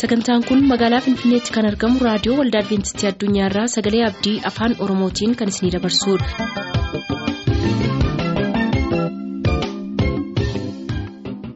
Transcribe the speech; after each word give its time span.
sagantaan 0.00 0.42
kun 0.48 0.60
magaalaa 0.72 1.00
finfinneetti 1.06 1.54
kan 1.56 1.68
argamu 1.70 2.04
raadiyoo 2.08 2.36
waldaa 2.40 2.62
adventistii 2.64 3.10
addunyaarraa 3.12 3.66
sagalee 3.76 4.04
abdii 4.10 4.36
afaan 4.52 4.76
oromootiin 4.88 5.36
kan 5.42 5.54
isinidabarsudha. 5.54 7.28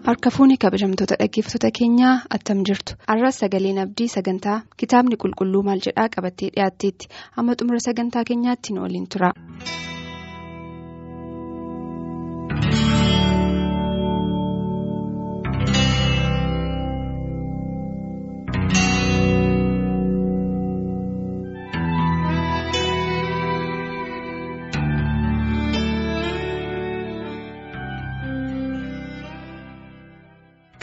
harka 0.07 0.31
fuuni 0.37 0.57
kabajamtoota 0.63 1.17
dhaggeeffattoota 1.21 1.71
keenyaa 1.79 2.15
attam 2.37 2.63
jirtu 2.71 2.97
arras 3.15 3.39
sagaleen 3.43 3.79
abdii 3.85 4.09
sagantaa 4.15 4.57
kitaabni 4.83 5.17
qulqulluu 5.25 5.63
maal 5.69 5.85
jedhaa 5.87 6.09
qabattee 6.17 6.51
dhiyaatteetti 6.57 7.11
amma 7.43 7.57
xumura 7.63 7.81
sagantaa 7.89 8.25
keenyaatti 8.33 8.75
nu 8.77 8.83
waliin 8.87 9.07
tura. 9.17 9.31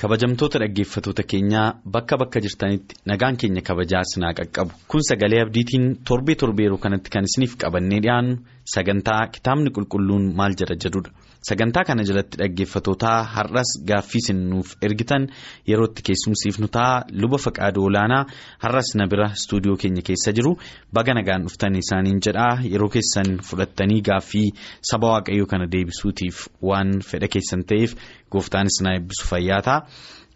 Kabajamtoota 0.02 0.60
dhaggeeffatoota 0.60 1.24
keenyaa 1.32 1.74
bakka 1.96 2.18
bakka 2.18 2.40
jirtanitti 2.46 2.96
nagaan 3.12 3.38
keenya 3.42 3.62
kabajaa 3.70 4.02
isinaa 4.08 4.34
qaqqabu 4.40 4.72
kun 4.92 5.04
sagalee 5.10 5.42
abdiitiin 5.46 5.88
torbee 6.08 6.36
torbee 6.36 6.66
yeroo 6.68 6.78
kanatti 6.86 7.10
kan 7.16 7.28
isiniif 7.30 7.58
qabannee 7.64 8.00
dhiyaannu 8.06 8.36
sagantaa 8.76 9.24
kitaabni 9.36 9.70
qulqulluun 9.78 10.30
maal 10.40 10.56
jedha 10.62 10.76
jedhudha 10.84 11.12
sagantaa 11.50 11.84
kana 11.90 12.04
jalatti 12.10 12.38
dhaggeeffatootaa 12.42 13.18
har'as 13.36 13.70
gaaffii 13.90 14.22
isin 14.24 14.40
nuuf 14.52 14.70
ergitan 14.88 15.28
yerootti 15.72 16.02
keessumsiifnu 16.08 16.68
ta'a 16.78 16.96
luba 17.22 17.38
faqaaduu 17.46 17.86
olaanaa 17.90 18.24
har'as 18.64 18.90
na 19.00 19.08
bira 19.12 19.28
istuudiyoo 19.40 19.78
keenya 19.84 20.04
keessa 20.12 20.32
jiru 20.40 20.52
baga 20.94 21.14
nagaan 21.20 21.44
dhuftan 21.48 21.76
isaaniin 21.84 22.20
jedhaa 22.28 22.54
yeroo 22.74 22.90
keessan 22.96 23.30
fudhattanii 23.50 24.02
gaaffii 24.10 24.48
saba 24.92 25.08
waaqayyoo 25.14 25.48
kana 25.52 25.68
deebisuutiif 25.76 26.48
waan 26.72 26.92
fedha 27.12 27.28
keessan 27.36 27.64
ta'eef. 27.74 27.92
gooftaanis 28.34 28.76
na 28.86 28.92
eebbisu 28.96 29.24
fayyaataa 29.30 29.78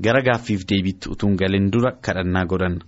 gara 0.05 0.21
gaaffiif 0.27 0.61
deebiitti 0.69 1.09
utuun 1.13 1.35
galeen 1.41 1.71
dura 1.71 1.91
kadhannaa 2.05 2.45
godhanna. 2.45 2.85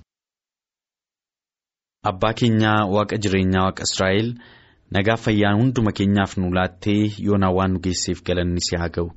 Abbaa 2.10 2.34
keenyaa 2.40 2.86
waaqa 2.96 3.18
jireenyaa 3.24 3.64
waaqa 3.68 3.84
Israa'el 3.90 4.30
nagaa 4.96 5.18
fayyaan 5.26 5.58
hunduma 5.62 5.92
keenyaaf 5.98 6.38
nu 6.38 6.48
laattee 6.58 7.04
yoonaa 7.28 7.54
waan 7.58 7.72
nu 7.74 7.80
geesseef 7.86 8.20
galanni 8.28 8.62
si 8.68 8.76
haa 8.82 8.90
ga'u. 8.96 9.10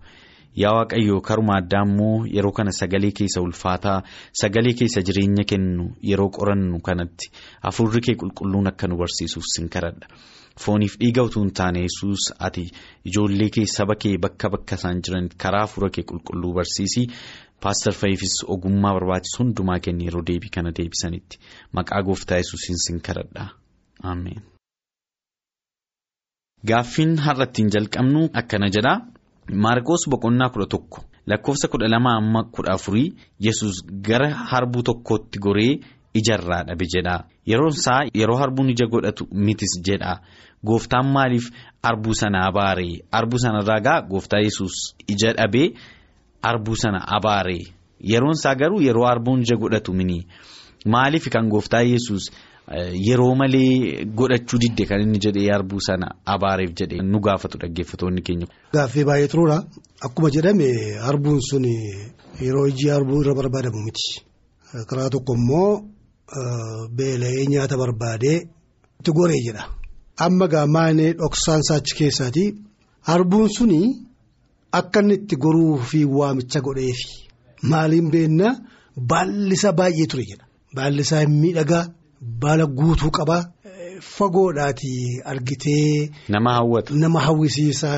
Yaa 0.63 0.73
waaqayyoo 0.79 1.21
karuma 1.29 1.53
addaa 1.61 1.83
immoo 1.89 2.17
yeroo 2.37 2.53
kana 2.59 2.73
sagalee 2.81 3.13
keessa 3.19 3.41
ulfaataa 3.47 3.99
sagalee 4.41 4.73
keessa 4.79 5.01
jireenya 5.09 5.45
kennu 5.51 5.85
yeroo 6.11 6.31
qorannu 6.39 6.81
kanatti 6.89 7.27
hafuurri 7.67 8.01
kee 8.07 8.17
qulqulluun 8.23 8.67
akka 8.71 8.87
nu 8.89 8.97
barsiisuuf 9.03 9.45
sin 9.55 9.69
kadhadha. 9.75 10.07
Fooniif 10.65 10.95
dhiiga 11.01 11.23
utuu 11.29 11.43
hin 11.43 11.53
taane 11.59 11.81
yesus 11.87 12.23
ati 12.47 12.65
ijoollee 13.11 13.51
kee 13.57 13.67
saba 13.77 13.95
kee 14.05 14.17
bakka 14.25 14.51
bakka 14.55 14.75
isaan 14.81 15.03
jiran 15.09 15.29
karaa 15.43 15.61
hafuura 15.67 15.91
kee 15.97 16.05
qulqulluu 16.11 16.53
barsiisii 16.59 17.07
paastar 17.63 17.95
fa'iifis 18.01 18.35
ogummaa 18.55 18.93
barbaachisu 18.97 19.39
hundumaa 19.43 19.79
kenni 19.85 20.05
yeroo 20.09 20.23
deebii 20.31 20.51
kana 20.57 20.71
deebisanitti. 20.79 21.39
Maqaa 21.73 22.03
gooftaa 22.09 22.39
yesuusiin 22.43 22.79
sin 22.87 23.01
kadhadha. 23.09 23.45
Ameen. 24.13 24.43
Gaaffiin 26.69 27.13
har'a 27.27 27.45
ittiin 27.49 27.71
jalqabnu 27.75 28.23
akkana 28.41 28.69
jedha. 28.77 28.95
Maarqoos 29.65 30.03
boqonnaa 30.13 30.51
kudha 30.55 30.67
tokko. 30.75 30.99
Lakkoofsa 31.31 31.69
kudha 31.73 31.89
lama 31.95 32.11
amma 32.19 32.43
kudha 32.55 32.73
afurii 32.79 33.15
yesus 33.47 33.77
gara 34.09 34.29
harbuu 34.51 34.83
tokkootti 34.83 35.39
goree 35.47 35.73
ijarraa 36.15 36.65
dhabe 36.65 36.87
jedha. 36.95 37.25
Yeroon 37.47 37.73
isaa 37.73 38.03
yeroo 38.15 38.37
harbuun 38.37 38.71
ija 38.71 38.87
godhatu 38.87 39.29
mitis 39.33 39.81
jedha. 39.87 40.21
Gooftaan 40.65 41.13
maaliif 41.13 41.51
arbuu 41.83 42.15
sana 42.15 42.47
abaaree 42.47 43.01
arbuu 43.13 43.39
sana 43.39 43.63
irraa 43.63 44.03
gooftaa 44.03 44.41
yesus 44.41 44.95
ija 45.07 45.33
dhabee 45.33 45.75
arbuu 46.43 46.77
sana 46.77 46.99
abaaree 47.17 47.67
yeroon 48.01 48.33
isaa 48.35 48.55
garuu 48.55 48.81
yeroo 48.83 49.07
arbuun 49.07 49.43
ija 49.43 49.57
godhatu 49.57 49.93
mini. 49.93 50.27
Maaliif 50.87 51.29
kan 51.31 51.49
gooftaa 51.49 51.83
yesus 51.83 52.31
yeroo 53.07 53.35
malee 53.35 54.05
godhachuu 54.05 54.59
didde 54.61 54.85
kan 54.87 55.01
inni 55.01 55.19
jedhee 55.19 55.51
arbuu 55.55 55.81
sana 55.81 56.15
abaareef 56.27 56.73
jedhee 56.81 57.03
nu 57.03 57.21
gaafatu 57.21 57.59
dhaggeeffatoonni 57.59 58.23
keenya. 58.23 58.47
Gaaffii 58.73 59.05
baay'ee 59.05 59.29
turuudha. 59.29 59.65
Akkuma 60.01 60.31
jedhame 60.31 60.99
arbuun 61.11 61.41
sun 61.41 61.65
yeroo 62.41 62.67
iji 62.67 62.91
arbuu 62.91 63.23
irra 63.23 63.35
barbaadamu 63.35 63.85
miti. 63.85 64.23
Karaa 64.89 65.11
tokko 65.11 65.35
immoo 65.35 65.81
beela'ee 66.99 67.45
nyaata 67.53 67.77
barbaadee 67.83 68.39
itti 69.01 69.13
goree 69.19 69.41
jedha. 69.47 69.65
Amma 70.25 70.47
gaamaanee 70.55 71.13
dhoksaan 71.21 71.63
saachi 71.69 71.95
keessaati 71.99 72.45
harbuun 73.09 73.49
suni 73.57 73.81
akka 74.79 75.01
inni 75.03 75.15
itti 75.21 75.37
goruu 75.45 75.77
fi 75.91 76.01
waamicha 76.19 76.61
godheefi 76.67 77.09
maaliin 77.71 78.09
beenna 78.15 78.49
baallisa 79.11 79.73
baay'ee 79.79 80.07
ture 80.11 80.25
jedha 80.31 80.45
baallisaa 80.77 81.25
miidhagaa 81.43 81.85
baala 82.43 82.67
guutuu 82.79 83.11
qabaa 83.19 83.43
fagoodhaati 84.17 84.93
argitee. 85.25 86.11
Nama 86.29 86.53
hawwata. 86.55 86.95
Nama 86.95 87.21
hawwisiisa 87.21 87.91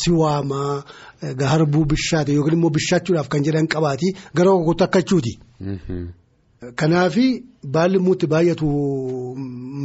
si 0.00 0.10
waamaa 0.10 0.82
harbuu 1.52 1.84
bishaate 1.84 2.32
yookiin 2.34 2.56
immoo 2.58 2.70
bishaachuudhaaf 2.76 3.28
kan 3.28 3.42
jedhan 3.46 3.66
qabaati 3.74 4.08
gara 4.36 4.50
tokkotti 4.50 4.84
akkachuuti. 4.84 5.32
Kanaafi 6.74 7.26
baalli 7.74 7.98
muutti 7.98 8.26
baay'atu 8.26 8.66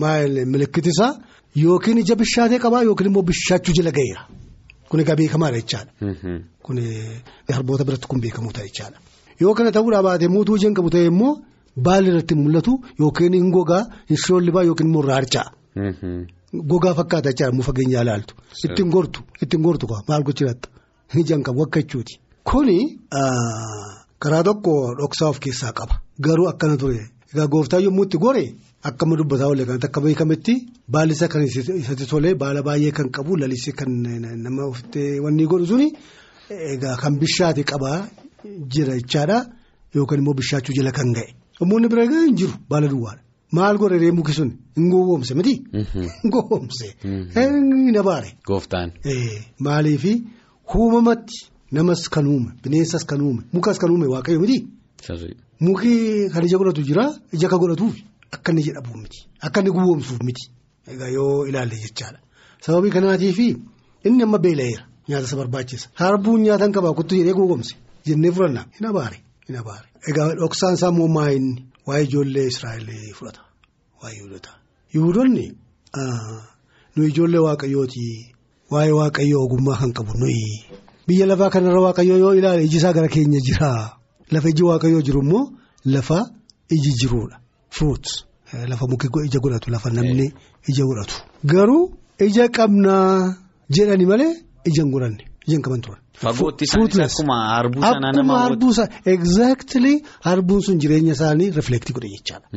maal 0.04 0.46
milikkitisaa. 0.46 1.12
Yookiin 1.56 1.98
ija 1.98 2.16
bishaatee 2.16 2.60
qabaa 2.60 2.84
yookiin 2.84 3.10
immoo 3.12 3.24
bishaachuu 3.30 3.74
jala 3.78 3.92
ga'eera. 3.92 4.22
Kun 4.90 5.00
egaa 5.04 5.16
beekamaadha 5.16 5.60
jechaadha. 5.62 5.92
Kun 6.64 6.78
harboota 7.56 7.84
biratti 7.86 8.08
kun 8.08 8.22
beekamu 8.22 8.52
ta'a 8.56 8.66
jechaadha. 8.68 8.98
Yoo 9.42 9.54
kana 9.54 9.72
ta'uudhaa 9.72 10.04
baatee 10.04 10.28
muutuu 10.36 10.56
ijaan 10.60 10.74
qabu 10.78 10.90
ta'e 10.90 11.06
immoo 11.12 11.34
baalli 11.88 12.10
irratti 12.12 12.36
mul'atu 12.36 12.74
yookiin 13.00 13.34
hin 13.40 13.50
gogaa 13.52 13.84
hin 14.10 14.18
shoollibaa 14.26 14.64
yookiin 14.70 14.88
immoo 14.90 15.04
irraa 15.04 15.16
harca'a. 15.22 15.46
Gogaa 16.72 16.94
fakkaata 17.00 17.30
jechaadha 17.32 17.54
immoo 17.56 17.68
fageenyaa 17.70 18.04
ilaaltu. 18.08 18.34
Ittiin 18.66 18.90
gortu 18.96 19.20
ittiin 19.44 19.62
gortu 19.68 19.86
maal 20.10 20.24
gochuudhaatti 20.24 20.70
ijaan 21.24 21.44
qabu 21.44 21.64
akka 21.68 21.80
jechuuti. 21.82 22.14
Kuni 22.52 22.78
karaa 24.24 24.44
tokko 24.48 24.74
dhoksaa 25.00 25.30
of 25.34 25.40
keessaa 25.46 25.72
qaba. 25.80 25.96
Garuu 26.26 26.48
akkana 26.52 26.78
ture 26.78 27.02
egaa 27.34 27.48
gooftaa 27.54 27.80
yommuu 27.86 28.04
itti 28.08 28.18
gore. 28.18 28.44
Akkama 28.90 29.16
dubbataa 29.20 29.48
oolee 29.52 29.66
kanatti 29.66 29.88
akka 29.88 30.02
beekametti 30.02 30.54
baalli 30.94 31.14
isaa 31.18 31.28
kan 31.34 31.44
isatti 31.46 32.06
tolee 32.12 32.34
baala 32.36 32.62
baay'ee 32.68 32.92
kan 32.98 33.10
qabu 33.16 33.38
lalisee 33.42 33.74
kan 33.80 33.92
nama 34.46 34.64
ofitti 34.72 35.20
wanni 35.26 35.46
godhu 35.52 35.66
suni 35.72 35.88
egaa 36.74 36.96
kan 37.02 37.14
bishaate 37.22 37.64
qabaa 37.72 38.00
jira 38.74 38.96
jechaadha 39.02 39.38
yookaan 39.96 40.20
immoo 40.24 40.34
bishaachuu 40.40 40.74
jala 40.78 40.92
kan 40.98 41.14
ga'e. 41.18 41.30
Namoonni 41.60 41.88
bira 41.94 42.04
egaa 42.08 42.24
hin 42.26 42.36
jiru 42.42 42.54
baala 42.70 42.88
duwwaadha. 42.94 43.22
Maal 43.58 43.78
godhee 43.78 44.12
muki 44.18 44.34
sun 44.34 44.50
hin 44.78 44.90
gowwoomse 44.92 45.34
miti. 45.40 45.54
Hin 45.94 46.30
gowwoomse. 46.34 46.88
Hin 47.38 47.98
abaare. 48.02 48.30
Gooftaan. 48.48 48.92
Maaliifi 49.60 50.14
uumamatti 50.76 51.38
namas 51.72 52.02
kan 52.14 52.28
uume 52.28 52.52
bineensas 52.64 53.04
kan 53.10 53.22
uume 53.22 53.42
mukas 53.54 53.78
kan 53.82 53.90
uume 53.92 54.08
waaqayyo 54.14 54.40
miti. 54.44 54.58
Muki 55.60 56.30
kan 56.34 56.44
ija 56.46 56.58
godhatu 56.58 56.82
jira 56.88 57.06
ija 57.34 57.48
kan 57.50 57.60
godhatuufi. 57.60 58.02
Akka 58.32 58.52
inni 58.52 58.64
jedhamuuf 58.68 58.98
miti 59.04 59.20
akka 59.46 59.60
inni 59.62 59.72
gowwoomsuuf 59.76 60.20
miti 60.28 60.44
egaa 60.92 61.10
yoo 61.16 61.46
ilaalle 61.50 61.76
jechaadha 61.84 62.20
sababii 62.66 62.92
kanaatiif 62.96 63.40
inni 64.08 64.24
amma 64.24 64.38
beela'eera 64.46 64.84
nyaata 65.10 65.26
isa 65.28 65.36
barbaachisa 65.42 65.88
harbuun 66.00 66.42
nyaata 66.46 66.66
hin 66.66 66.74
qabaa 66.78 66.94
kuttu 66.98 67.16
jedhee 67.20 67.34
gowwoomse 67.40 67.74
jennee 68.08 68.32
fudhannaa 68.36 68.66
hin 68.78 68.88
abaare 68.92 69.18
hin 69.48 69.56
abaare 69.62 69.88
egaa 70.10 70.30
dhoksaan 70.40 70.74
isaa 70.78 70.90
immoo 70.94 71.08
maa 71.18 71.30
inni. 71.38 71.66
Waa'ee 71.88 72.04
ijoollee 72.08 72.48
Israa'el 72.54 72.88
fudhata 73.20 73.42
waa'ee 74.02 74.16
Yihudoota 74.18 74.52
Yihudoonni 74.94 75.46
nu 76.96 77.02
ijoollee 77.10 77.42
waaqayyooti 77.48 78.06
waa'ee 78.72 78.94
waaqayyoo 79.00 79.44
ogummaa 79.46 79.78
kan 79.82 79.92
qabu 79.98 80.14
nuyi 80.22 80.46
biyya 81.08 81.26
lafaa 81.32 81.50
kanarra 81.54 81.82
waaqayyoo 81.88 82.18
yoo 82.24 82.34
ilaale 82.40 82.64
iji 82.68 82.78
isaa 82.82 82.94
gara 82.98 83.08
keenya 83.14 83.40
jira 83.48 83.72
lafa 84.34 84.48
iji 84.54 84.64
waaqayyoo 84.70 85.02
jiru 85.08 85.22
immoo 85.26 85.44
lafa 85.86 86.20
iji 86.76 86.92
jiruudha. 87.02 87.38
Fruits 87.70 88.12
lafa 88.72 88.86
muki 88.92 89.08
ija 89.28 89.40
godhatu 89.44 89.72
lafa 89.72 89.90
namni 89.90 90.28
ija 90.70 90.84
godhatu. 90.90 91.16
Garuu 91.52 91.84
ija 92.28 92.46
qabnaa 92.58 93.36
jedhani 93.76 94.06
malee 94.12 94.32
ija 94.70 94.84
hin 94.84 94.92
godhanne 94.96 95.24
ija 95.48 95.56
hin 95.58 95.62
qaban 95.66 95.82
turan. 95.86 96.00
Fagootti 96.24 96.64
isaanis 96.68 97.00
akkuma 97.06 97.38
harbuu 97.56 97.82
sanaa 97.82 98.12
nama 98.12 98.20
Akkuma 98.20 98.40
harbuu 98.46 98.74
sana 98.78 98.90
exactly 99.14 99.94
harbuun 100.28 100.62
sun 100.66 100.78
jireenya 100.82 101.14
isaanii 101.18 101.50
reflektii 101.60 101.94
godhe 101.98 102.10
jechaadha. 102.16 102.48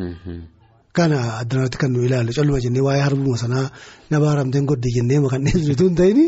Kana 0.96 1.19
addunyaatti 1.41 1.79
kan 1.82 1.91
nu 1.93 2.00
ilaalle 2.06 2.32
calluma 2.37 2.61
jennee 2.64 2.82
waa'ee 2.87 3.02
harbuma 3.06 3.37
sanaa 3.44 3.67
nama 4.11 4.26
haramteen 4.32 4.67
godde 4.70 4.88
jennee 4.96 5.19
kan 5.32 5.43
dheessitu 5.46 5.85
hin 5.88 5.96
ta'in 6.00 6.20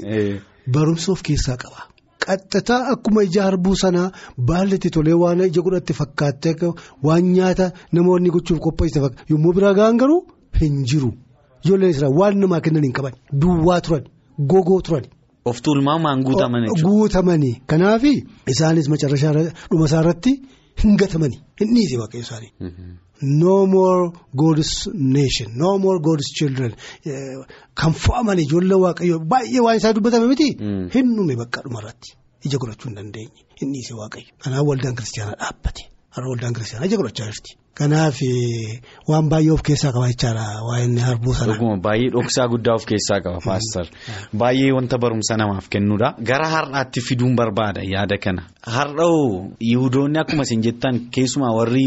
barumsa 0.74 1.12
of 1.12 1.20
keessaa 1.28 1.56
qaba. 1.62 1.80
Qaxxataa 2.28 2.80
akkuma 2.92 3.20
ija 3.28 3.42
harbuu 3.48 3.76
sanaa 3.82 4.08
baalli 4.48 4.74
itti 4.78 4.90
tolee 4.96 5.16
waan 5.22 5.40
ija 5.50 5.60
godhatti 5.66 5.92
fakkaattee 6.00 6.54
waan 7.06 7.24
nyaata 7.36 7.66
namoonni 7.98 8.30
gochuuf 8.36 8.60
qopheessite 8.66 9.08
yommuu 9.32 9.52
bira 9.56 9.72
ga'an 9.78 9.96
garuu 10.02 10.20
hin 10.60 10.74
jiru 10.90 11.10
ijoolleen 11.64 11.92
isaa 11.96 12.12
waan 12.20 12.34
namaa 12.42 12.60
kennan 12.64 12.84
hin 12.88 12.94
qaban 12.98 13.14
duwwaa 13.42 13.80
turan 13.86 14.04
gogoo 14.50 14.80
turan. 14.86 15.04
Of 15.50 15.58
tuulmamaan 15.64 16.22
guutaman 16.26 16.62
jechuudha. 16.66 16.88
Guutamanii 16.90 17.54
kanaaf 17.70 18.02
isaanis 18.52 18.88
macarrashaa 18.92 19.32
dhuma 19.70 19.84
isaa 19.88 20.00
irratti 20.04 20.32
hin 20.82 20.96
gatamanii 21.02 21.40
hin 21.60 21.70
dhiise 21.76 21.96
waaqayyo 22.02 22.22
isaanii. 22.26 22.52
No 23.42 23.54
more 23.74 24.10
God's 24.42 24.70
nation 25.18 25.48
no 25.62 25.70
more 25.84 25.98
God's 26.08 26.28
children 26.38 26.72
kan 27.82 27.92
fo'aman 28.04 28.38
ijoollee 28.44 28.80
waaqayyo 28.86 29.16
baay'ee 29.32 29.62
waan 29.66 29.76
isaa 29.80 29.92
dubbatame 29.98 30.26
miti. 30.32 30.48
Hin 30.96 31.06
dhume 31.16 31.34
bakka 31.42 31.60
dhumarratti 31.66 32.10
ija 32.46 32.58
godhachuu 32.64 32.88
hin 32.90 32.96
dandeenye 33.00 33.40
hin 33.60 33.68
dhiise 33.76 33.94
waaqayyo. 34.00 34.28
Kanaaf 34.44 34.64
waldaan 34.70 34.94
kiristaanaa 34.98 35.38
dhaabbate 35.44 35.82
har'a 36.16 36.28
waldaan 36.32 36.54
kiristaanaa 36.58 36.88
ija 36.90 36.98
godhachaa 37.02 37.28
jirti. 37.30 37.52
Kanaaf 37.76 38.18
waan 39.10 39.26
baay'ee 39.28 39.52
of 39.52 39.60
keessaa 39.62 39.90
qaba 39.92 40.06
jechaadha 40.12 40.44
waa'een 40.68 40.94
harbuu 41.06 41.34
sana. 41.38 41.52
Dhuguma 41.52 41.76
baay'ee 41.86 42.08
dhoksaa 42.14 42.46
guddaa 42.52 42.74
of 42.78 42.84
keessaa 42.90 43.18
qaba 43.24 43.40
paastar 43.46 43.86
baay'ee 44.42 44.70
wanta 44.76 44.96
barumsa 45.02 45.36
namaaf 45.40 45.66
kennuudha 45.74 46.08
gara 46.30 46.48
har'aatti 46.54 47.00
fiduun 47.08 47.34
barbaada 47.40 47.82
yaada 47.94 48.16
kana 48.24 48.42
har'oo 48.76 49.52
yihudoonni 49.70 50.18
akkuma 50.22 50.42
isin 50.48 50.62
jettan 50.66 50.94
keessumaa 51.14 51.52
warri 51.58 51.84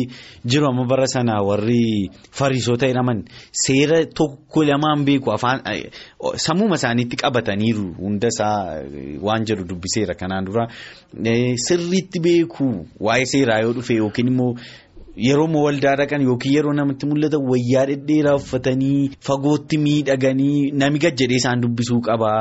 jiru 0.51 0.67
amma 0.69 0.85
bara 0.91 1.07
sanaa 1.15 1.41
warri 1.49 2.11
fariisota 2.39 2.85
jedhaman 2.91 3.23
seera 3.63 3.99
tokko 4.19 4.59
lamaan 4.69 5.05
beeku 5.07 5.31
afaan 5.37 5.59
sammuma 6.45 6.75
isaaniitti 6.81 7.15
qabataniiru 7.23 7.85
hundasaa 8.03 8.57
waan 9.27 9.41
jedhu 9.49 9.63
dubbiseera 9.71 10.13
kanaan 10.21 10.45
dura. 10.45 10.65
Sirriitti 11.65 12.19
beeku 12.27 12.67
waa'ee 13.07 13.25
seeraa 13.33 13.59
yoo 13.65 13.73
dhufe 13.73 13.93
yookiin 14.03 14.27
immoo. 14.33 14.53
Yeroo 15.27 15.47
waldaa 15.65 15.95
dhaqan 15.99 16.21
yookiin 16.27 16.53
yeroo 16.55 16.73
namatti 16.73 17.05
mul'atan 17.09 17.41
wayyaa 17.51 17.85
dhedheeraa 17.89 18.35
uffatanii 18.39 19.11
fagootti 19.27 19.77
miidhaganii 19.85 20.71
nami 20.81 20.99
gad 21.03 21.17
jedhee 21.21 21.39
isaan 21.41 21.61
dubbisuu 21.61 21.99
qaba. 22.07 22.31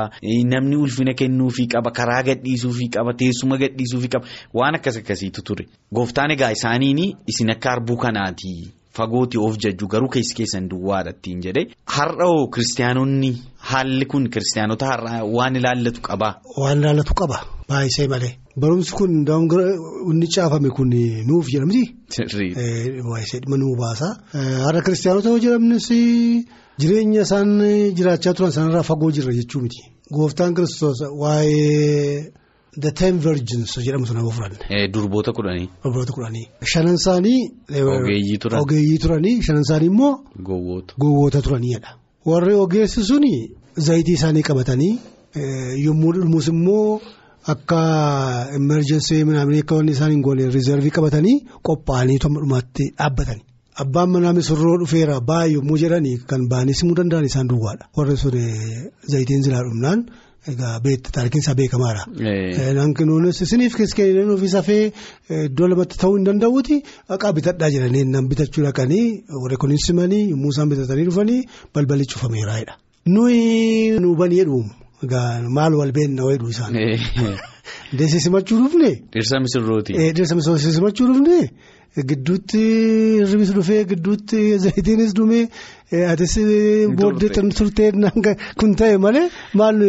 Namni 0.53 0.75
ulfina 0.83 1.13
kennuufii 1.13 1.67
qaba 1.75 1.91
karaa 1.91 2.23
gadhiisuufii 2.29 2.89
qaba 2.95 3.13
teessuma 3.21 3.57
gadhiisuufii 3.63 4.11
qaba. 4.15 4.25
Waan 4.53 4.75
akkas 4.79 4.97
akkasiitu 5.01 5.41
ture. 5.43 5.65
Gooftaan 5.93 6.31
egaa 6.37 6.51
isaaniin 6.57 7.01
isin 7.27 7.51
akka 7.51 7.69
harbuu 7.75 7.97
kanaati. 7.97 8.55
Fagooti 8.97 9.37
of 9.37 9.57
jajju 9.63 9.87
garuu 9.87 10.09
keessi 10.09 10.35
keessan 10.35 10.69
duwwaadhattiin 10.69 11.41
jedhe. 11.45 11.67
Har'oo 11.85 12.47
kiristaanonni 12.53 13.31
haalli 13.71 14.05
kun 14.05 14.29
kiristaanota 14.29 14.85
har'aa 14.91 15.23
waan 15.37 15.55
ilaallatu 15.55 16.01
qaba. 16.01 16.29
Waan 16.57 16.79
ilaallatu 16.81 17.13
qaba 17.21 17.37
baay'isee 17.69 18.07
malee. 18.13 18.33
Barumsi 18.61 18.91
kun 18.97 19.11
inni 20.11 20.27
caafame 20.35 20.69
kun 20.77 20.89
nuuf 21.27 21.47
jedhamti. 21.53 21.83
Baay'isee 23.09 23.39
dhimma 23.43 23.57
nuu 23.57 23.75
baasa. 23.81 24.07
Har'a 24.65 24.81
kiristaanota 24.85 25.29
yoo 25.29 25.39
jedhamnis 25.45 25.87
jireenya 26.81 27.21
isaan 27.27 27.49
jiraachaa 27.97 28.33
turan 28.33 28.51
sanarraa 28.57 28.83
fagoo 28.89 29.11
jirra 29.11 29.33
jechuu 29.39 29.61
miti. 29.61 29.81
Gooftaan 30.13 30.53
kiristoos 30.55 30.99
waa'ee 31.21 32.31
the 32.83 32.91
ten 32.91 33.19
virgins 33.19 33.71
jedhamu 33.85 34.05
sana 34.07 34.19
yoo 34.25 34.31
fudhanne. 34.31 34.87
Durboota 34.93 35.31
kudhanii. 35.37 35.69
Durboota 35.83 36.13
kudhanii. 36.17 36.45
Shanan 36.71 36.95
isaanii. 36.95 37.39
Ogeeyyii 37.95 38.37
turan. 38.41 38.61
Ogeeyyii 38.63 38.97
turanii 39.03 39.41
shanan 39.43 39.61
isaanii 39.67 39.87
immoo. 39.93 40.13
Gowwoota. 40.49 40.93
Gowwoota 41.01 41.41
turaniidha. 41.41 41.89
Warri 42.25 42.53
ogeessi 42.53 43.03
suni 43.03 43.33
zayitii 43.75 44.13
isaanii 44.19 44.43
qabatanii 44.49 44.93
yommuu 45.85 46.13
dhumuus 46.13 46.47
immoo. 46.47 46.99
Akka 47.47 48.49
emerjensii 48.55 49.23
midhaan 49.25 49.53
akka 49.59 49.75
wanni 49.75 49.91
isaan 49.95 50.11
hin 50.11 50.21
goone 50.21 50.49
riizervii 50.55 50.91
qabatanii 50.97 51.35
qophaa'anii 51.69 52.17
dhumaatti 52.23 52.89
dhaabbatanii. 52.99 53.43
Abbaan 53.83 54.09
manaa 54.11 54.33
misirroo 54.37 54.77
dhufeera 54.81 55.19
baay'ee 55.29 55.53
yommuu 55.55 55.77
jedhanii 55.83 56.17
kan 56.29 56.41
ba'anii 56.51 56.75
simuu 56.79 56.95
danda'an 56.99 57.25
isaan 57.29 57.47
duwwaadha. 57.49 57.87
Warri 57.97 58.17
sun 58.17 58.35
zayitiin 59.11 59.43
zilaa 59.45 59.63
dhumnaan 59.67 60.03
egaa 60.51 60.79
taarikiin 61.13 61.43
isaa 61.43 61.55
beekamaadha. 61.55 62.03
Hanqinoonnis 62.81 63.41
isiniif 63.45 63.75
keessatti 63.77 64.25
ofii 64.35 64.51
safee 64.55 64.91
iddoo 65.45 65.67
lamatti 65.71 65.97
ta'uu 66.01 66.17
hin 66.17 66.25
danda'uuti 66.27 66.81
haqaa 67.13 67.31
bitadhaa 67.39 67.69
jedhanii 67.75 68.03
nan 68.15 68.27
bitachuu 68.33 68.63
dhaqanii 68.67 69.05
warri 69.43 69.57
kunis 69.63 69.87
simanii 69.87 70.21
yommuu 70.33 70.51
isaan 70.55 70.69
bitatanii 70.75 71.07
dhufanii 71.09 71.41
balballi 71.73 72.05
cufameeraadha. 72.13 72.73
Nuyi 73.05 73.99
nuubanii 74.03 74.39
jedhuumu. 74.43 74.71
Maal 75.01 75.73
wal 75.79 75.91
beekna 75.91 76.25
wayiidhu 76.25 76.49
isaan. 76.49 76.73
Deessi 77.97 78.19
simachuu 78.19 78.57
dhufne. 78.63 78.91
Dhirsa 79.13 79.39
misirrooti. 79.39 79.93
Dhirsa 79.93 80.35
misirrooti 80.35 80.73
simachuu 80.73 81.07
dhufne 81.07 81.49
gidduutti 81.97 82.61
ribis 83.31 83.51
dhufee 83.53 83.83
gidduutti 83.91 84.59
zayitiinis 84.59 85.13
dhumee 85.15 85.49
atis 86.11 86.35
booddee 86.97 87.29
turtee 87.57 87.91
kun 88.59 88.75
ta'e 88.75 88.97
malee 88.97 89.29
maal 89.53 89.81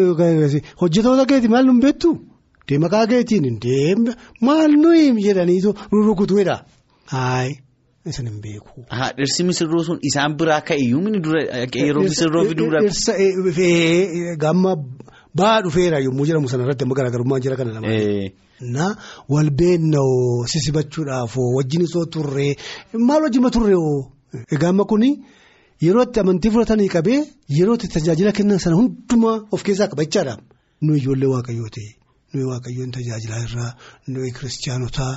hojjetoota 0.80 1.26
keeti 1.26 1.48
maal 1.48 1.66
nu 1.66 1.80
beektu 1.82 2.16
deemakaa 2.68 3.06
keetiin 3.06 3.60
deemna 3.60 4.12
maal 4.40 4.72
nuyi 4.82 5.12
jedhaniitu 5.26 5.74
rurukutuudha. 5.92 6.56
Isin 8.06 8.26
hin 8.30 8.40
beeku. 8.42 8.84
Dhirsi 9.18 9.44
misirroo 9.44 9.82
sun 9.84 9.98
isaan 10.08 10.36
biraa 10.40 10.60
ka'eeyyuu 10.68 11.00
mini 11.04 11.18
dura 11.24 11.40
yeroo 11.82 12.02
misirroo 12.08 12.44
fiduudha. 12.48 12.78
Dhirsa 12.84 13.12
gamma 14.44 14.72
ba'aa 15.38 15.60
dhufeera 15.66 15.98
yommuu 16.06 16.26
jedhamu 16.30 16.48
sanarratti 16.52 16.84
amma 16.86 16.96
garaagarummaa 16.98 17.40
jira 17.44 17.56
kana 17.60 17.72
lama. 17.76 17.92
Na 18.76 18.86
wal 19.32 19.50
beennoo 19.60 20.46
sisibachuudhaaf 20.52 21.34
wajjin 21.56 21.82
isoo 21.88 22.06
turree 22.14 22.56
maal 23.08 23.22
wajjin 23.28 23.50
turree 23.56 23.76
egaa 24.54 24.70
amma 24.72 24.84
kuni 24.90 25.10
yeroo 25.84 26.04
itti 26.08 26.20
amantii 26.24 26.50
fudhatanii 26.56 26.88
qabee 26.96 27.20
yeroo 27.58 27.76
itti 27.78 27.88
tajaajila 27.94 28.32
kennan 28.36 28.58
sana 28.64 28.76
hundumaa 28.80 29.36
of 29.52 29.62
keessaa 29.66 29.88
qabachaadha. 29.92 30.34
Nu 30.84 30.90
ijoollee 31.00 31.30
waaqayyoo 31.36 31.70
ta'e. 31.76 31.88
nuyi 32.34 32.46
waaqayyoon 32.52 32.90
tajaajilaa 32.94 33.38
irraa 33.46 33.70
nuyi 34.12 34.30
kiristaanotaa 34.36 35.14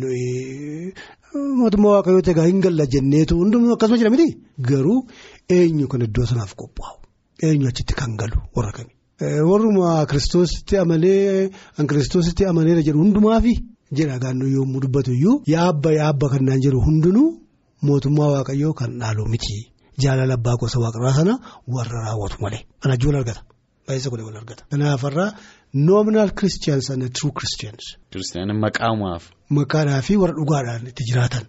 nuyi 0.00 0.92
mootummaa 1.60 1.92
waaqayyoo 1.96 2.22
egaa 2.32 2.46
hin 2.50 2.60
galla 2.66 2.84
jenneetu 2.94 3.32
hundumtuu 3.40 3.72
akkasuma 3.76 3.98
jira 4.00 4.10
miti 4.14 4.26
garuu 4.68 4.98
eenyu 5.56 5.86
kan 5.92 6.02
iddoo 6.06 6.26
sanaaf 6.30 6.52
qophaa'u 6.60 6.96
eenyu 7.46 7.66
achitti 7.70 7.94
kan 8.00 8.12
galu 8.20 8.38
warra 8.56 8.72
kami. 8.76 8.92
warruma 9.50 9.88
kiristoositti 10.10 10.74
amalee 10.82 11.50
an 11.78 11.84
kiristoositti 11.90 12.42
amaleera 12.50 12.82
jedhu 12.86 12.98
hundumaafi 13.04 13.52
jedha 13.98 14.16
gaannoo 14.24 14.48
yommuu 14.56 14.80
dubbatu 14.84 15.10
iyyuu 15.18 15.36
yaabba 15.54 15.90
yaabba 16.00 16.26
kan 16.32 16.42
naan 16.48 16.60
jedhu 16.64 16.78
hundinuu 16.86 17.28
mootummaa 17.88 18.30
waaqayyoo 18.34 18.74
kan 18.80 18.90
dhaalu 19.00 19.22
miti 19.32 19.56
jaalala 20.02 20.34
abbaa 20.38 20.56
gosa 20.62 20.78
waaqarraa 20.84 21.14
sana 21.18 21.34
warra 21.74 21.98
raawwatu 22.06 22.36
malee 22.44 22.62
kana 22.82 22.94
ijoollee 22.98 23.20
argata. 23.22 23.42
Baay'isa 23.86 24.08
godhe 24.12 24.24
wal 24.28 24.36
argata. 24.42 24.62
Kanaafarraa 24.70 25.28
nominal 25.74 26.30
christians 26.40 26.90
and 26.90 27.02
true 27.14 27.32
christians. 27.32 27.96
Kiristaanni 28.12 28.54
maqaamaaf. 28.64 29.22
Maqaadhaa 29.50 30.02
fi 30.02 30.16
warra 30.22 30.34
dhugaadhaan 30.40 30.86
itti 30.90 31.04
jiraatan. 31.10 31.44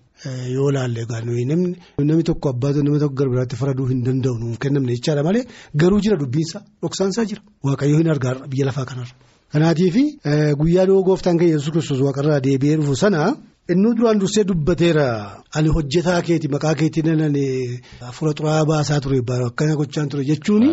Yoo 0.56 0.70
ilaalle 0.72 1.06
namni 1.46 2.24
tokko 2.30 2.50
abbaatu 2.54 2.84
nama 2.84 3.00
tokko 3.04 3.16
gara 3.20 3.30
biraatti 3.34 3.56
faraduu 3.62 3.86
hin 3.92 4.02
danda'u 4.08 4.36
nuuf 4.42 4.58
kennamne 4.64 4.94
jechaadha 4.98 5.24
malee 5.28 5.44
garuu 5.82 6.00
jira 6.06 6.18
dubbiinsa 6.24 6.60
dhoksaansaa 6.82 7.26
jira. 7.30 7.42
Waaqayyoo 7.64 8.00
hin 8.02 8.10
argaa 8.16 8.34
biyya 8.52 8.66
lafaa 8.70 8.86
kanarra. 8.86 9.14
Kanaatiif 9.54 9.96
guyyaa 10.62 10.86
dhiyoo 10.88 11.04
gooftaan 11.10 11.38
keenya 11.40 11.56
yesuus 11.58 11.72
kiristoos 11.76 12.02
waaqarraa 12.08 12.40
deebi'ee 12.48 12.78
dhufu 12.82 12.96
sana. 13.04 13.22
Inni 13.70 13.90
duraan 13.98 14.20
dursee 14.20 14.44
dubbateera 14.48 15.06
ani 15.60 15.70
hojjetaa 15.76 16.22
keeti 16.28 16.48
maqaa 16.56 16.76
keetiin 16.82 17.22
ani 17.30 17.46
hafuura 18.02 18.34
xuraa'aa 18.40 18.66
baasaa 18.72 19.00
ture 19.04 19.20
akkana 19.48 19.76
gochaan 19.76 20.10
ture 20.10 20.24
jechuun. 20.24 20.64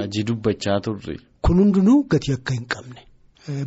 Kun 1.44 1.58
hundinuu 1.60 2.04
gatii 2.08 2.32
akka 2.38 2.54
hin 2.54 2.66
qabne 2.74 3.00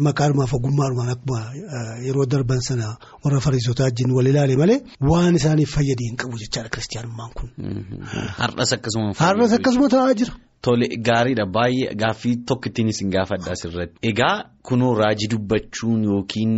maqaanumaaf 0.08 0.54
ogummaadhumaan 0.58 1.10
akkuma 1.16 1.40
yeroo 2.08 2.26
darban 2.34 2.62
sana 2.70 2.88
warra 3.24 3.40
fariisotaa 3.46 3.86
wajjin 3.90 4.12
wal 4.18 4.28
ilaale 4.32 4.56
malee 4.62 4.80
waan 5.12 5.36
isaaniif 5.40 5.72
fayyadee 5.78 6.08
hin 6.10 6.18
qabu 6.24 6.38
jechaadha 6.44 6.70
kiristaanummaan 6.76 7.32
kun. 7.38 7.50
Har'as 8.42 8.72
akkasuma. 8.78 9.14
Har'as 9.24 9.54
akkasuma 9.58 9.90
taa'aa 9.96 10.14
jira. 10.22 10.34
Tole 10.66 10.88
gaariidha 11.10 11.46
baay'ee 11.58 11.94
gaaffii 12.04 12.36
tokko 12.52 12.70
ittiin 12.70 12.90
isin 12.94 13.10
gaafadha 13.16 13.52
asirratti. 13.58 13.98
Egaa 14.12 14.36
kunoo 14.70 14.94
raajii 15.02 15.30
dubbachuun 15.36 16.04
yookiin. 16.12 16.56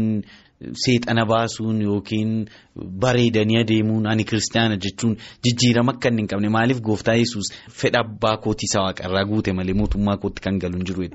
Seexana 0.83 1.23
baasuun 1.25 1.77
yookiin 1.81 2.31
bareedanii 3.03 3.57
adeemuun 3.61 4.07
ani 4.11 4.23
kiristaana 4.29 4.75
jechuun 4.85 5.13
jijjiirama 5.47 5.91
akka 5.95 6.09
inni 6.09 6.21
hin 6.21 6.27
qabne 6.31 6.49
maaliif 6.55 6.81
gooftaa 6.88 7.15
yesus 7.19 7.47
fedha 7.81 7.99
abbaa 8.05 8.33
kootii 8.45 8.67
isa 8.69 8.81
waaqarraa 8.85 9.23
guute 9.29 9.53
malee 9.59 9.73
mootummaa 9.81 10.17
kootti 10.23 10.41
kan 10.47 10.59
galu 10.63 10.77
hin 10.81 10.85
jiru. 10.89 11.07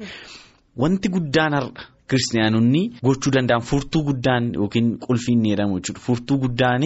Wanti 0.82 1.08
guddaan 1.16 1.52
har'a 1.58 1.84
kiristaanonni 2.08 2.82
gochuu 3.06 3.32
danda'an 3.36 3.62
furtuu 3.70 4.02
guddaan 4.08 4.44
yookiin 4.60 4.88
qulfiin 5.06 5.38
ni 5.42 5.50
jedhamu 5.52 5.78
jechuudha. 5.80 6.00
Furtuu 6.06 6.38
guddaan 6.42 6.82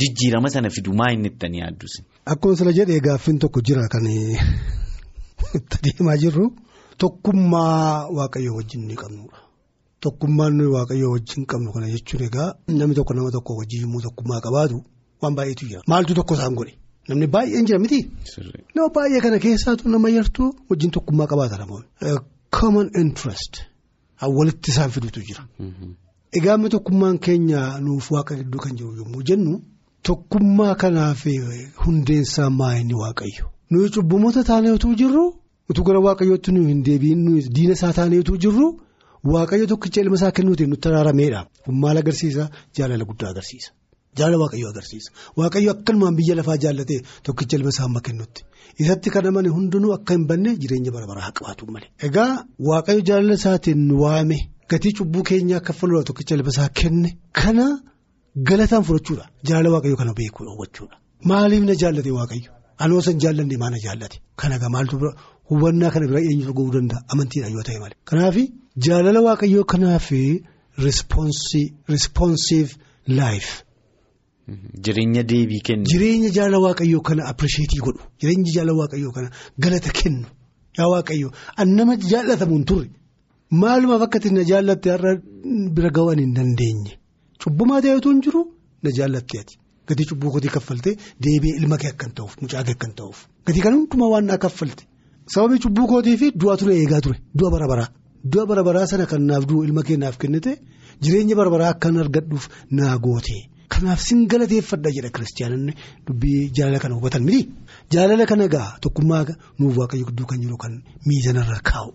jijjiirama 0.00 0.48
sana 0.54 0.70
fidu 0.76 0.92
maa 0.94 1.10
inni 1.14 1.28
itti 1.32 1.46
yaaddus. 1.60 1.94
Akkuma 2.32 2.56
sila 2.56 2.72
jedhee 2.78 3.00
gaaffiin 3.06 3.38
tokko 3.38 3.60
jira 3.66 3.88
kan 3.92 4.06
itti 5.58 5.76
deemaa 5.84 6.16
jirru 6.22 6.46
tokkummaa 6.98 8.08
waaqayyoo 8.16 8.56
wajjin 8.58 8.82
ni 8.88 8.94
qabnudha. 9.02 9.38
tokkummaan 10.04 10.52
nuyi 10.58 10.70
waaqayyoo 10.76 11.12
wajjin 11.14 11.44
qabnu 11.50 11.72
kana 11.74 11.86
jechuun 11.94 12.22
egaa 12.28 12.50
namni 12.78 12.94
tokko 12.98 13.14
nama 13.14 13.30
tokko 13.36 13.52
wajjin 13.60 13.80
yommuu 13.84 14.00
tokkummaa 14.06 14.40
qabaatu 14.46 14.76
waan 15.22 15.34
baay'eetu 15.38 15.64
jira 15.70 15.82
maaltu 15.92 16.14
tokko 16.18 16.34
isaan 16.38 16.54
godhe 16.60 16.72
namni 17.08 17.26
baay'een 17.34 17.66
jira 17.68 17.78
miti. 17.84 17.98
nama 18.74 18.88
baay'ee 18.96 19.20
kana 19.24 19.38
keessaatu 19.44 19.88
nama 19.94 20.08
yartuu 20.16 20.48
wajjin 20.70 20.90
tokkummaa 20.96 21.26
qabaata 21.32 21.56
namoonni. 21.62 21.88
common 22.60 22.88
interest 23.02 23.52
walitti 24.28 24.70
isaan 24.70 24.90
fidutu 24.90 25.20
jira. 25.28 25.42
egaa 26.38 26.54
amma 26.54 26.68
tokkummaan 26.74 27.18
keenya 27.26 27.60
nuuf 27.84 28.10
waaqa 28.14 28.34
gidduu 28.40 28.60
kan 28.64 28.76
jiru 28.78 28.96
yommuu 29.00 29.22
jennu 29.28 29.52
tokkummaa 30.08 30.74
kanaaf 30.82 31.22
hundeensaa 31.84 32.50
maayini 32.50 32.94
waaqayyo. 33.02 33.44
nuyi 33.70 33.88
cubbamoota 33.94 34.44
taanee 34.44 34.70
utuu 34.78 34.94
jirru 35.00 35.24
utuu 35.70 35.84
gara 35.84 36.00
waaqayyootti 36.06 36.52
nuyi 36.52 36.66
hin 36.72 36.82
deebiin 36.86 37.26
diina 37.56 37.72
isaa 37.78 37.92
taanee 37.98 38.18
utuu 38.22 38.36
jirru 38.44 38.66
waaqayyo 39.32 39.66
tokkicha 39.72 40.00
ilma 40.00 40.16
isaa 40.20 40.30
kennuutiin 40.36 40.70
nutti 40.70 40.88
araarameedha 40.88 41.40
kun 41.64 41.74
maal 41.82 41.96
agarsiisa 42.02 42.44
jaalala 42.76 43.04
guddaa 43.10 43.30
agarsiisa 43.34 43.70
jaalala 44.18 44.38
waaqayyo 44.44 44.66
agarsiisa 44.72 45.10
waaqayyo 45.40 45.70
akkanumaan 45.74 46.14
biyya 46.20 46.34
lafaa 46.40 46.58
jaallatee 46.64 47.00
tokkicha 47.26 47.54
ilma 47.58 47.70
isaa 47.74 47.86
amma 47.90 48.00
kennutti 48.06 48.40
isatti 48.82 49.08
kan 49.14 49.24
amane 49.30 49.48
hundinuu 49.56 49.92
akka 49.96 50.12
hin 50.16 50.24
banne 50.30 50.50
jireenya 50.62 50.90
bara 50.96 51.06
baraa 51.10 51.30
qabaatu 51.38 51.62
malee. 51.74 51.90
egaa 52.08 52.32
waaqayyo 52.68 53.00
jaalala 53.08 53.34
isaatiin 53.40 53.82
waame 54.02 54.38
gatii 54.70 54.92
cubbuu 54.98 55.22
keenyaa 55.30 55.58
akka 55.62 55.72
fuuldura 55.78 56.02
tokkicha 56.08 56.34
ilma 56.38 56.50
isaa 56.54 56.68
kenne 56.80 57.10
kana 57.40 57.66
galataan 58.48 58.84
fudhachuudha 58.88 59.24
jaalala 59.48 59.70
waaqayyo 59.76 59.96
kana 60.02 60.12
beekuu 60.18 60.44
hubachuudha 60.54 60.96
maaliif 61.30 61.62
na 61.68 61.74
jaallate 61.82 62.10
waaqayyo. 62.20 62.50
Anoo 62.84 63.00
san 63.06 63.16
jaallanne 63.22 63.56
maana 63.62 63.78
jaallate 63.86 64.16
kana 64.40 64.54
egaa 64.58 64.70
maaltu 64.74 64.94
bira 65.00 65.10
hubannaa 65.50 65.90
kana 65.94 66.06
bira 66.10 66.20
eenyutu 66.28 66.52
gahuu 66.58 66.72
danda'a 66.76 67.00
amantiidhaan 67.12 67.52
yoo 67.56 67.64
ta'e 67.68 67.78
malee. 67.82 67.98
Kanaaf 68.10 68.36
jaalala 68.86 69.20
waaqayyoo 69.28 69.64
kanaaf 69.72 70.06
responsive 71.96 72.70
life. 73.20 73.50
Jireenya 74.84 75.22
deebii 75.28 75.60
kennu. 75.66 75.84
Jireenya 75.90 76.30
jaalala 76.36 76.58
waaqayyoo 76.66 77.02
kana 77.08 77.22
appirisheetii 77.30 77.80
godhu. 77.86 78.02
Jireenya 78.20 78.52
jaalala 78.56 78.78
waaqayyoo 78.80 79.12
kana 79.16 79.28
galata 79.58 79.90
kennu. 79.98 80.26
Yaa 80.78 80.88
waaqayyoo 80.94 81.30
an 81.56 81.68
nama 81.76 81.96
jaallatamu 81.96 82.54
hin 82.56 82.64
turre 82.64 82.88
maalumaaf 83.62 84.02
akka 84.06 84.18
na 84.36 84.42
jaallatte 84.50 84.88
har'a 84.94 85.12
bira 85.76 85.90
ga'uu 85.96 86.14
hin 86.18 86.34
dandeenye. 86.38 86.92
Cubbumaa 87.42 87.80
ta'etu 87.84 88.08
hin 88.12 88.20
jiru 88.26 88.42
na 88.82 88.90
jaallatte 88.98 89.36
ati. 89.42 89.54
Gatii 89.88 90.06
cubbuu 90.10 90.30
kootii 90.34 90.52
kaffaltee 90.56 90.94
deebi'ee 91.24 91.56
ilma 91.60 91.76
kee 91.82 91.90
akkan 91.94 92.10
ta'uuf 92.16 92.34
mucaa 92.42 92.62
kee 92.66 92.74
akkan 92.76 92.92
ta'uuf. 92.98 93.18
Gatii 93.46 93.62
kana 93.64 93.76
hundumaa 93.76 94.10
waan 94.12 94.26
naa 94.30 94.38
kaffalte 94.44 94.84
sababii 95.34 95.58
cubbuu 95.64 95.86
kootii 95.92 96.16
fi 96.20 96.26
du'a 96.40 96.56
ture 96.56 96.74
eegaa 96.80 97.00
ture. 97.00 97.18
Du'a 97.38 97.50
bara 97.54 97.66
baraa. 97.72 97.88
Du'a 98.32 98.46
bara 98.46 98.62
baraa 98.68 98.86
sana 98.86 99.06
kan 99.06 99.22
naaf 99.30 99.44
du'u 99.48 99.64
ilma 99.66 99.82
kee 99.82 99.96
naaf 99.96 100.16
kennite 100.18 100.52
jireenya 101.02 101.34
bara 101.40 101.50
baraa 101.54 101.70
akkan 101.74 101.96
argadhuuf 102.02 102.44
naa 102.70 102.96
goote 102.98 103.38
kanaaf 103.72 104.00
sin 104.08 104.20
galateeffadha 104.32 104.90
jedha 104.96 105.10
kiristaanonni 105.16 105.72
dubbii 106.06 106.40
jaalala 106.56 106.78
kana 106.84 106.94
hubatan 106.98 107.22
miti 107.28 107.42
jaalala 107.94 108.24
kana 108.30 108.46
gaa 108.54 108.68
tokkummaa 108.82 109.22
nuuf 109.58 109.74
waaqayyo 109.80 110.04
gidduu 110.08 110.26
kan 110.30 110.38
jiru 110.44 110.56
kan 110.62 110.72
miizanarra 111.06 111.58
kaa'u. 111.70 111.90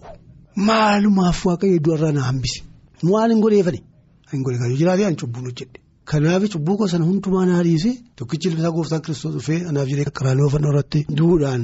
Maalumaaf 0.68 1.40
waaqayyo 1.46 1.80
du'arraa 1.86 2.12
na 2.18 2.22
hambise. 2.30 2.60
Maal 3.04 3.30
hin 3.34 3.42
godheefani 3.46 3.80
hin 4.32 4.44
godhe 4.46 4.76
jiraatee 4.82 5.06
an 5.10 5.16
cubbuun 5.22 5.46
hojjedhe. 5.50 5.80
Kanaaf 6.12 6.44
cubbuu 6.54 6.78
gosa 6.78 6.98
hundumaa 7.10 7.46
naa 7.50 7.64
dhiise 7.68 7.92
tokkichi 8.16 8.48
ilma 8.50 8.60
isaa 8.62 8.72
gooftaan 8.78 9.02
kiristoos 9.06 9.34
dhufee 9.36 9.60
anaaf 9.70 9.88
jiree 9.92 10.06
qaraanoo 10.18 10.50
fannoo 10.54 10.72
irratti 10.74 11.00
du'uudhaan 11.18 11.64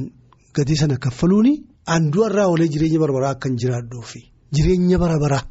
gatii 0.55 0.77
sana 0.81 0.97
kaffaluuni. 1.05 1.53
An 1.93 2.11
du'arraa 2.13 2.47
oolee 2.51 2.67
jireenya 2.73 2.99
barabaraa 3.03 3.31
akkan 3.35 3.53
jiraadhuufi 3.61 4.19
jireenya 4.55 4.97
barabaraa 5.03 5.43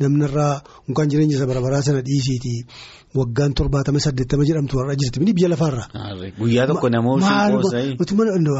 namnarraa 0.00 0.62
mukaan 0.88 1.08
jireenya 1.10 1.36
isa 1.36 1.46
barabaraa 1.50 1.82
sana 1.82 2.02
dhiisiiti 2.08 2.52
waggaan 3.18 3.54
torbaatama 3.58 4.00
saddeettama 4.06 4.44
jedhamtu 4.48 4.80
har'a 4.80 4.96
jirti 5.00 5.20
mini 5.20 5.32
biyya 5.38 5.48
lafaarraa. 5.52 5.88
Guyyaa 6.40 6.66
tokko 6.70 6.88
namoota 6.88 7.30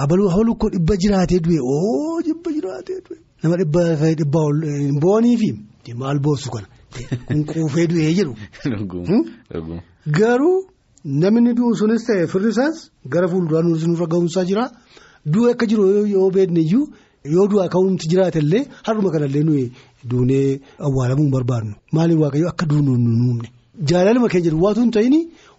habaluu 0.02 0.54
koo 0.60 0.70
dhibba 0.74 0.96
jiraatee 1.04 1.40
du'e 1.46 1.60
oo 1.74 2.22
dhibba 2.28 2.54
jiraatee 2.56 3.00
du'e 3.08 3.18
nama 3.42 3.56
dhibba 3.60 3.82
dhibba 4.20 4.40
boonii 5.04 5.36
fi 5.42 5.50
maal 6.02 6.18
boossu 6.28 6.50
kana. 6.50 6.66
Kun 7.28 7.44
quufee 7.44 7.86
du'ee 7.92 8.14
jedhu. 8.18 8.34
Garuu 10.18 10.56
namni 11.04 11.56
du'u 11.56 11.74
sunis 11.80 12.06
ta'e 12.08 12.26
firri 12.32 12.50
isaas 12.54 12.76
gara 13.12 13.28
fuulduraan 13.28 13.66
nurra 13.90 14.06
ga'umsaa 14.12 14.44
jira. 14.50 14.70
Du'e 15.32 15.52
akka 15.52 15.66
jiru 15.70 16.06
yoo 16.14 16.30
beekne 16.30 16.60
iyyuu 16.60 16.86
yoo 17.34 17.46
du'aa 17.50 17.68
ka'umti 17.74 18.08
jiraate 18.10 18.38
illee 18.44 18.64
har'uma 18.86 19.10
kanallee 19.14 19.44
nuyi 19.48 19.64
duunee 20.10 20.60
awwaalamuu 20.86 21.24
hin 21.26 21.32
barbaadnu. 21.36 21.74
Maaliif 21.92 22.18
waaqayyo 22.24 22.48
akka 22.52 22.66
duunu 22.70 22.92
nu 22.96 23.10
uumne. 23.28 23.48
Jaalaluma 23.90 24.28
keenya 24.32 24.50
duwwaatu 24.54 24.80
hin 24.84 24.90
ta'in 24.96 25.14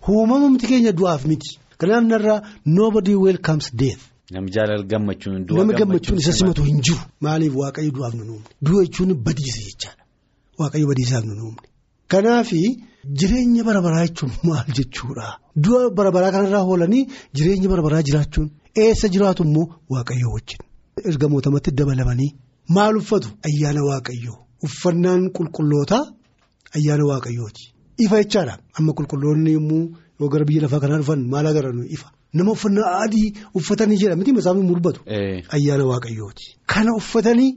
uumamamti 0.10 0.66
keenya 0.72 0.92
du'aaf 1.00 1.26
miti. 1.32 1.50
Kanaaf 1.80 2.04
narraa 2.12 2.40
nobody 2.66 3.14
welcomes 3.26 3.68
death. 3.82 4.02
Namni 4.32 4.52
jaalala 4.56 4.84
gammachuun 4.92 5.46
Namni 5.58 5.74
gammachuun 5.80 6.18
isa 6.20 6.34
simatu 6.34 6.64
hin 6.70 6.82
jiru. 6.86 7.00
Maaliif 7.22 7.54
waaqayyo 7.62 7.92
du'aaf 7.98 8.14
nu 8.18 8.24
uumne. 8.24 8.48
Du'a 8.66 8.84
jechuun 8.86 9.14
badiisa 9.26 9.60
jechaadha. 9.68 10.02
Waaqayyo 10.60 10.88
badiisaaf 10.92 11.24
nu 11.26 11.34
uumne. 11.46 11.66
Kanaaf 12.12 12.50
jireenya 13.20 13.64
bara 13.68 13.82
baraa 13.86 14.06
jechuun 14.08 14.32
maal 14.44 14.68
jechuudha. 14.78 15.28
Du'a 15.56 15.90
bara 15.98 16.12
baraa 16.16 16.32
kanarraa 16.36 16.64
oolanii 16.72 17.04
jireenya 17.36 17.70
bara 17.72 17.82
baraa 17.86 18.04
jiraachuun 18.08 18.48
eessa 18.84 19.08
jiraatu 19.14 19.44
immoo 19.48 19.66
waaqayyoo 19.94 20.34
wajjin. 20.36 20.60
Ergamootamatti 21.10 21.72
dabalamanii 21.80 22.32
maal 22.76 22.96
uffatu 23.02 23.28
ayyaana 23.48 23.82
waaqayyoo 23.90 24.38
uffannaan 24.68 25.22
qulqullootaa 25.38 26.04
ayyaana 26.78 27.04
waaqayyooti. 27.12 27.64
Ifa 28.04 28.16
jechaadha 28.24 28.54
amma 28.78 28.92
qulqulloonni 28.98 29.52
yommuu 29.58 29.84
yoo 30.20 30.30
gara 30.34 30.46
biyya 30.48 30.62
lafaa 30.66 30.82
kanaa 30.84 31.00
dhufan 31.02 31.22
maal 31.34 31.46
agarra 31.52 31.72
ifa. 31.96 32.08
Nama 32.38 32.50
uffannaa 32.56 32.90
adii 33.04 33.28
uffatanii 33.60 33.98
jedha 34.02 34.16
miti 34.20 34.32
masaafni 34.38 34.64
mul'atu. 34.72 35.00
Ayyaana 35.56 35.84
waaqayyooti. 35.92 36.46
Kana 36.72 36.92
uffatanii 37.00 37.52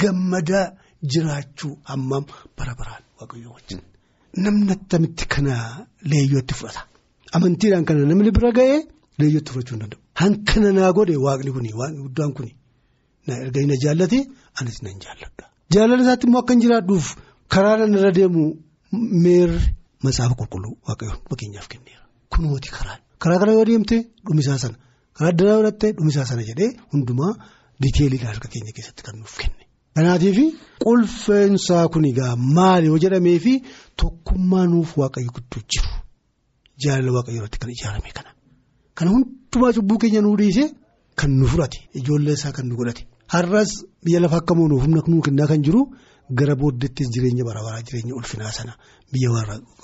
gammadaa 0.00 0.66
jiraachuu 1.12 1.72
hammam 1.90 2.24
bara 2.58 2.72
baraan 2.80 3.02
waaqayyoo 3.20 3.52
wajjin. 3.56 3.80
Namni 4.44 4.72
attamitti 4.76 5.24
kana 5.34 5.54
leeyyootti 6.10 6.54
fudhata. 6.58 6.82
Amantiidhaan 7.36 7.84
kana 7.88 8.00
namni 8.10 8.30
bira 8.36 8.50
ga'ee 8.58 8.78
leeyyootti 9.20 9.50
fudhachuu 9.52 9.74
hin 9.76 9.82
danda'u. 9.84 10.00
Hankana 10.20 10.68
naa 10.78 10.90
godhe 10.96 11.16
waaqni 11.26 11.50
kuni 11.56 11.70
waaqni 11.80 12.00
guddaan 12.06 12.32
kuni 12.36 12.50
erga 13.44 13.60
na 13.70 13.76
jaallate 13.84 14.18
anis 14.60 14.78
nan 14.84 14.96
jaalladha. 15.04 15.44
Jaalala 15.74 16.02
isaatti 16.04 16.26
immoo 16.28 16.40
akka 16.42 16.52
hin 16.54 16.62
jiraadhuuf 16.64 17.06
karaa 17.54 17.76
irra 17.98 18.10
deemu 18.18 18.42
meerri 19.24 19.60
matsaafa 20.04 20.34
qulqulluu 20.40 20.72
waaqayyoon 20.88 21.20
fakkeenyaaf 21.30 21.66
kenneera. 21.72 22.02
Kunuoti 22.32 22.70
karaan. 22.76 23.00
Karaa 23.22 23.38
kana 23.42 23.52
yoo 23.58 23.64
deemte 23.70 23.96
dhumisaa 24.26 24.58
sana 24.64 24.76
karaa 25.16 25.30
adda 25.34 25.44
godhatte 25.58 25.86
dhumisaa 25.98 26.26
sana 26.30 26.42
jedhee 26.50 26.70
hundumaa 26.92 27.32
diiteeliidhaan 27.82 28.32
harka 28.34 28.48
keenya 28.54 28.72
keessatti 28.76 29.02
kan 29.06 29.16
nuuf 29.20 29.34
kenne. 29.42 29.62
Kanaatiif 29.96 30.38
qulfeensaa 30.84 31.84
kun 31.92 32.04
egaa 32.10 32.32
maali 32.56 32.86
yoo 32.90 32.98
jedhamee 33.04 33.38
fi 33.44 33.52
tokkummaa 34.02 34.66
nuuf 34.72 34.90
waaqayyo 35.00 35.30
gidduu 35.36 35.62
jiru 35.72 35.90
jaalala 36.84 37.10
waaqayyo 37.16 37.38
irratti 37.40 37.58
kan 37.62 37.70
ijaarame 37.76 38.10
kana. 38.18 38.30
Kana 38.96 39.08
hundumaa 39.14 39.72
cubbuu 39.76 39.98
keenya 40.02 40.20
nuu 40.26 40.36
dhiisee 40.40 40.68
kan 41.20 41.30
nu 41.40 41.46
fudhate 41.52 41.78
ijoollee 42.00 42.34
isaa 42.38 42.52
kan 42.56 42.66
nu 42.68 42.74
godhate 42.80 43.02
har'as 43.32 43.70
biyya 44.04 44.20
lafa 44.20 44.36
akka 44.40 44.54
moonuuf 44.54 44.82
humna 44.84 45.02
kennaa 45.26 45.46
kan 45.46 45.62
jiru 45.62 45.82
gara 46.30 46.54
booddeettis 46.56 47.08
jireenya 47.14 47.44
bara 47.44 47.60
jireenya 47.86 48.14
ulfinaa 48.14 48.52
sana 48.58 48.72
biyya 49.12 49.30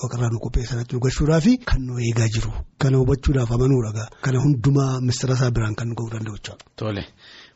waaqarraa 0.00 0.30
nu 0.32 0.38
qopheessanatti 0.44 0.94
nu 0.94 1.00
gashuudhaaf 1.00 1.46
kan 1.68 1.80
nu 1.86 1.98
eegaa 2.06 2.28
jiru. 2.34 2.50
Kana 2.78 2.96
hubachuudhaaf 2.98 3.50
amanuudha 3.56 4.08
kana 4.24 4.38
hundumaa 4.44 5.00
mistira 5.00 5.34
isaa 5.34 5.50
biraan 5.50 5.74
kan 5.74 5.88
nu 5.88 5.94
ga'uu 5.94 6.10
danda'u. 6.10 6.36
Tole 6.76 7.04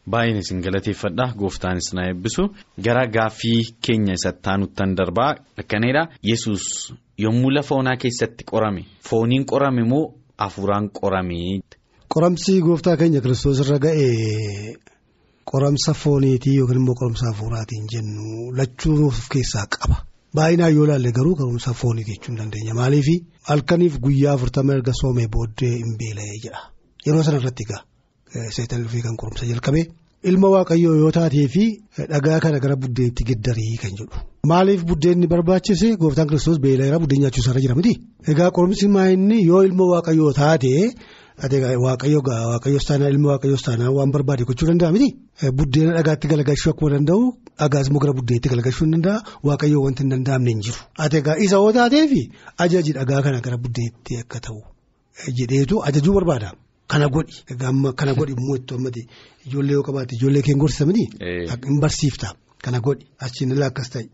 baay'een 0.07 0.39
isin 0.43 0.61
galateeffadha 0.61 1.33
gooftaanis 1.41 1.93
na 1.95 2.03
eebbisu. 2.11 2.43
Gara 2.79 3.07
gaaffii 3.07 3.63
keenya 3.85 4.15
isatti 4.19 4.49
aanuttan 4.51 4.95
darbaa 4.99 5.35
akkanidha 5.61 6.03
yesus 6.23 6.93
yommuu 7.19 7.51
lafa 7.51 7.75
onaa 7.75 7.97
keessatti 7.97 8.45
qorame 8.45 8.83
fooniin 9.09 9.45
qorame 9.51 9.83
moo 9.93 10.05
hafuuraan 10.39 10.91
qorame. 10.99 11.61
Qoramsi 12.13 12.61
gooftaa 12.67 12.97
keenya 13.01 13.21
kiristoos 13.25 13.59
irra 13.65 13.79
ga'e 13.79 14.07
qoramsa 15.51 15.93
fooniitii 16.03 16.57
yookiin 16.59 16.81
immoo 16.81 16.95
qoramsa 17.01 17.27
hafuuraatiin 17.31 17.87
jennu 17.93 18.53
lachuu 18.59 19.07
of 19.09 19.19
keessaa 19.33 19.67
qaba. 19.77 19.97
Baay'inaan 20.37 20.75
yoo 20.77 20.85
ilaalle 20.87 21.13
garuu 21.19 21.35
qoramsa 21.41 21.73
fooniiti 21.81 22.11
jechuu 22.13 22.33
hin 22.33 22.39
dandeenya. 22.43 22.75
Maaliif? 22.75 23.07
Halkaniif 23.51 23.99
guyyaa 24.07 24.35
afurtama 24.35 24.73
erga 24.79 24.93
soomee 25.01 25.29
booddee 25.37 25.73
hin 25.83 25.93
beela'ee 26.01 26.39
jedha. 26.45 26.61
Yeroo 27.07 27.23
sana 27.23 27.39
irratti 27.43 27.63
egaa 27.69 27.83
seetan 28.57 28.83
dhufee 28.85 29.03
kan 29.07 29.17
qorumsa 29.21 29.47
jalqabe 29.51 29.83
ilma 30.31 30.49
waaqayyoo 30.55 30.95
yoo 31.03 31.11
taatee 31.17 31.47
fi 31.55 31.65
dhagaa 32.13 32.39
kana 32.45 32.59
gara 32.65 32.77
buddeenatti 32.83 33.23
geddarii 33.31 33.77
kan 33.83 33.93
jedhu. 33.99 34.17
Maaliif 34.51 34.83
buddeenni 34.91 35.27
barbaachise 35.33 35.89
gooftaan 36.03 36.29
kiristoos 36.31 36.59
beela'eera 36.65 36.99
buddeen 37.03 37.21
nyaachuusaa 37.25 37.53
irra 37.53 37.63
jira 37.65 37.75
miti. 37.81 37.93
Egaa 38.33 38.51
qorumsi 38.57 38.87
maayinni 38.97 39.39
yoo 39.51 39.63
ilma 39.69 39.85
waaqayyoo 39.93 40.33
taate 40.41 40.73
waaqayyo 41.85 42.21
waaqayyoos 42.53 42.85
taanaa 42.89 43.09
ilma 43.15 43.29
waaqayyoos 43.33 43.63
taanaa 43.67 43.91
waan 43.97 44.11
barbaade 44.15 44.45
gochuu 44.49 44.67
danda'a 44.71 44.93
miti. 44.97 45.09
Buddeena 45.59 45.93
dhagaatti 45.99 46.27
galagalchuu 46.33 46.71
akkuma 46.73 46.91
danda'u 46.95 47.23
dhagaas 47.61 47.87
immoo 47.89 48.03
gara 48.05 48.15
buddeenatti 48.19 48.49
galagalchuu 48.53 48.87
ni 48.87 48.93
danda'a 48.97 49.19
waaqayyoo 49.49 49.83
wanti 49.87 50.01
hin 50.03 50.11
danda'amne 50.15 50.51
hin 50.55 50.61
jiru. 50.67 50.79
Ati 51.05 51.17
egaa 51.23 51.37
isa 51.47 51.57
yoo 51.63 51.73
taateef 51.79 52.11
ajaji 52.65 52.91
dhagaa 52.99 53.21
kana 53.27 53.39
gara 53.47 53.57
buddeenatti 53.65 54.13
akka 54.23 54.39
ta'u 54.47 54.59
jedheetu 55.39 55.75
ajajuu 55.89 56.15
barbaada. 56.19 56.51
Kana 56.89 57.07
godhi 57.09 57.33
kana 57.99 58.13
godhi 58.19 58.33
immoo 58.37 58.57
itti 58.61 58.75
hammate 58.75 59.03
ijoollee 59.47 59.75
yoo 59.77 59.83
qabaate 59.89 60.13
ijoollee 60.19 60.43
kee 60.47 60.55
gorsisa 60.63 60.87
miti. 60.87 61.05
Hin 61.69 61.81
barsiifta 61.81 62.35
kana 62.65 62.81
godhi 62.81 63.05
achiin 63.27 63.51
illee 63.55 63.69
akkas 63.71 63.89
ta'e 63.95 64.05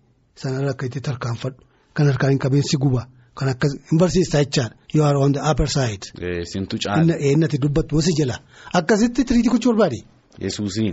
sanarra 0.42 0.70
akka 0.74 0.86
itti 0.86 1.00
tarkaanfadhu 1.08 1.60
kan 1.94 2.06
harkaan 2.10 2.38
qabeensi 2.44 2.76
guba 2.84 3.02
kan 3.38 3.48
akkas 3.54 3.72
hin 3.90 3.98
barsiista 3.98 4.38
jechaadha 4.44 4.76
yoo 4.94 5.04
haala 5.04 5.18
wanta 5.24 5.66
side. 5.66 6.04
Sintu 6.52 6.78
caala. 6.84 7.14
Innati 7.32 7.58
dubbattu 7.62 7.96
wasi 7.96 8.12
jala 8.18 8.36
akkasitti 8.78 9.24
tiriitii 9.24 9.50
gochuu 9.54 9.72
barbaade. 9.72 9.98
Yesuusiin. 10.44 10.92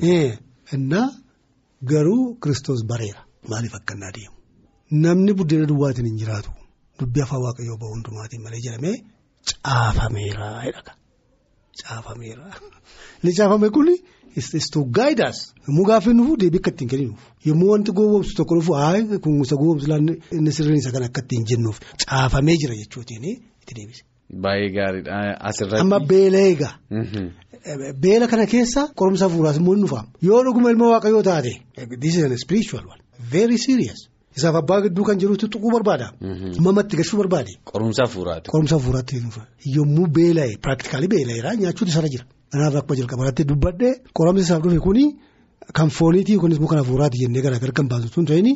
Innaa 0.74 1.07
garuu 1.91 2.36
kiristoos 2.41 2.81
bareera 2.89 3.22
maaliif 3.50 3.75
akka 3.75 3.93
inni 3.93 4.05
adeemu 4.12 4.36
namni 5.03 5.34
buddeena 5.34 5.65
duwwaatiin 5.69 6.07
hin 6.10 6.17
jiraatu 6.22 6.50
dubbii 7.00 7.22
afaan 7.25 7.41
waaqayyoo 7.46 7.77
bahu 7.81 7.91
hundumaatiin 7.96 8.41
malee 8.43 8.62
jedhamee 8.65 8.96
caafameera 9.63 10.48
jedha. 10.65 10.93
Caafameera. 11.84 12.51
Inni 13.24 13.36
caafame 13.38 13.69
kun 13.69 13.89
istu 14.36 14.86
gaayidaas 14.98 15.38
yommuu 15.67 15.86
gaaffii 15.89 16.13
nuuf 16.13 16.38
deebii 16.39 16.60
akka 16.62 16.72
ittiin 16.74 16.89
kenninuuf 16.89 17.22
yommuu 17.46 17.72
wanti 17.72 17.91
gowwoomsu 17.91 18.36
tokko 18.38 18.60
dhufu 18.60 18.74
haa 18.74 19.19
kun 19.24 19.41
isa 19.41 19.55
gowwoomsu 19.55 19.89
laanne 19.91 20.17
inni 20.31 20.51
sirriin 20.57 20.77
isa 20.84 20.91
kan 20.91 21.03
akka 21.07 21.22
ittiin 21.25 21.48
jennuuf 21.51 21.79
caafamee 22.05 22.57
jira 22.63 22.75
jechuutiin 22.81 23.25
itti 23.31 23.75
deebise. 23.75 24.03
Baay'ee 24.43 24.72
gaariidha 24.75 25.17
asirratti. 25.50 25.81
Amma 25.81 26.00
beela 26.00 26.39
eegaa. 26.50 26.74
Beela 28.01 28.27
kana 28.27 28.46
keessa 28.46 28.88
qorumsa 28.96 29.29
hafuuraas 29.29 29.57
immoo 29.62 29.75
ni 29.75 29.81
dhufaama. 29.86 30.10
Yoo 30.22 30.43
dhuguma 30.43 30.72
ilma 30.72 30.91
waaqayyoo 30.93 31.24
taate. 31.24 31.53
This 32.00 32.17
is 32.17 32.24
a 32.24 32.38
spiritual 32.38 32.84
one. 32.93 33.01
Very 33.31 33.57
serious. 33.57 34.10
Isaaf 34.38 34.56
abbaa 34.62 34.79
gidduu 34.86 35.03
kan 35.10 35.17
jirutti 35.22 35.48
tuquu 35.53 35.70
barbaada. 35.75 36.08
Mamatti 36.65 36.96
gashuu 37.00 37.17
barbaade. 37.22 37.51
Qorumsa 37.72 38.01
hafuuraati. 38.06 38.48
Qorumsa 38.53 38.75
hafuuraatti 38.77 39.15
yommuu 39.77 40.08
beela'e 40.17 40.58
piraaktikaalii 40.63 41.12
beela'eera 41.13 41.56
nyaachuutu 41.62 41.91
isarra 41.94 42.10
jira. 42.13 42.25
Kanaaf 42.51 42.75
akkuma 42.82 42.96
jalqabaatti 43.00 43.44
dubbadhee 43.51 43.94
qoramsi 44.17 44.41
isaaf 44.48 44.62
dhufe 44.63 44.79
kuni 44.88 45.06
kan 45.77 45.89
fooniitii 46.00 46.38
kunis 46.41 46.58
immoo 46.60 46.70
kan 46.74 46.79
hafuuraati 46.84 47.17
jennee 47.24 47.41
garaagara 47.46 47.74
kan 47.77 47.88
baasu 47.91 48.10
tun 48.13 48.25
ta'in 48.29 48.48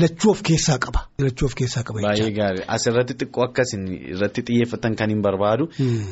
lachuu 0.00 0.30
of 0.30 0.42
keessaa 0.46 0.78
qaba. 0.84 1.00
Lachuu 1.18 1.46
of 1.48 1.54
keessaa 1.58 1.82
qaba 1.88 1.98
Baay'ee 2.06 2.30
gaarii 2.38 2.64
asirratti 2.76 3.14
xiqqoo 3.20 3.44
akkasin 3.48 3.82
irratti 4.14 4.40
xiyyeeffatan 4.48 4.94
kan 5.00 5.10
hin 5.10 5.22
barbaadu 5.26 5.64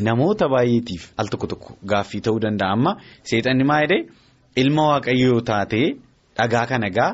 namoota 0.09 0.49
baay'eetiif 0.55 1.03
al 1.23 1.29
tokko 1.33 1.47
tokko 1.53 1.71
gaaffii 1.93 2.21
ta'uu 2.27 2.41
danda'a 2.45 2.73
amma 2.77 2.93
seexanni 3.31 3.65
maa 3.71 3.83
ilma 4.63 4.83
waaqayyoo 4.93 5.41
taatee 5.51 5.87
dhagaa 6.39 6.67
kana 6.71 6.89
gaa 6.99 7.13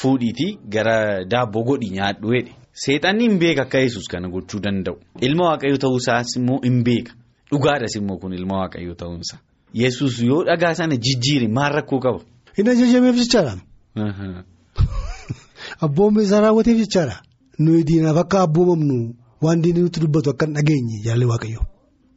fuudhiitii 0.00 0.52
gara 0.76 0.96
daabboo 1.34 1.64
godhi 1.70 1.90
nyaadhu 1.98 2.34
jedhe 2.36 2.52
seexanni 2.84 3.28
hin 3.28 3.38
beeka 3.42 3.62
akka 3.68 3.84
yesus 3.86 4.08
kana 4.12 4.28
gochuu 4.34 4.60
danda'u 4.68 4.96
ilma 5.28 5.50
waaqayyoo 5.50 5.82
ta'uusaas 5.84 6.36
immoo 6.40 6.60
hin 6.64 6.82
beeka 6.88 7.12
dhugaadhas 7.50 8.00
immoo 8.00 8.18
kun 8.22 8.32
ilma 8.40 8.60
waaqayyoo 8.62 8.98
ta'uunsa 9.04 9.44
yesus 9.74 10.22
yoo 10.22 10.44
dhagaa 10.44 10.74
sana 10.74 10.96
jijjiire 10.96 11.48
maal 11.48 11.72
rakkoo 11.72 12.00
qaba. 12.00 12.20
Inni 12.58 12.70
ajajameef 12.70 13.16
jechaadha. 13.16 13.56
Abboommi 15.86 16.22
isaa 16.22 16.40
raawwateef 16.40 16.78
jechaadha. 16.78 17.22
Nuyi 17.58 17.84
diinaaf 17.84 18.16
akka 18.16 18.42
abboomamnu 18.42 19.14
waan 19.42 19.62
diinni 19.62 19.82
nutti 19.82 20.00
dubbatu 20.00 20.30
akka 20.30 20.46
hin 20.46 20.54
dhageenye 20.54 21.02
jaalli 21.04 21.24
waaqayyo. 21.24 21.60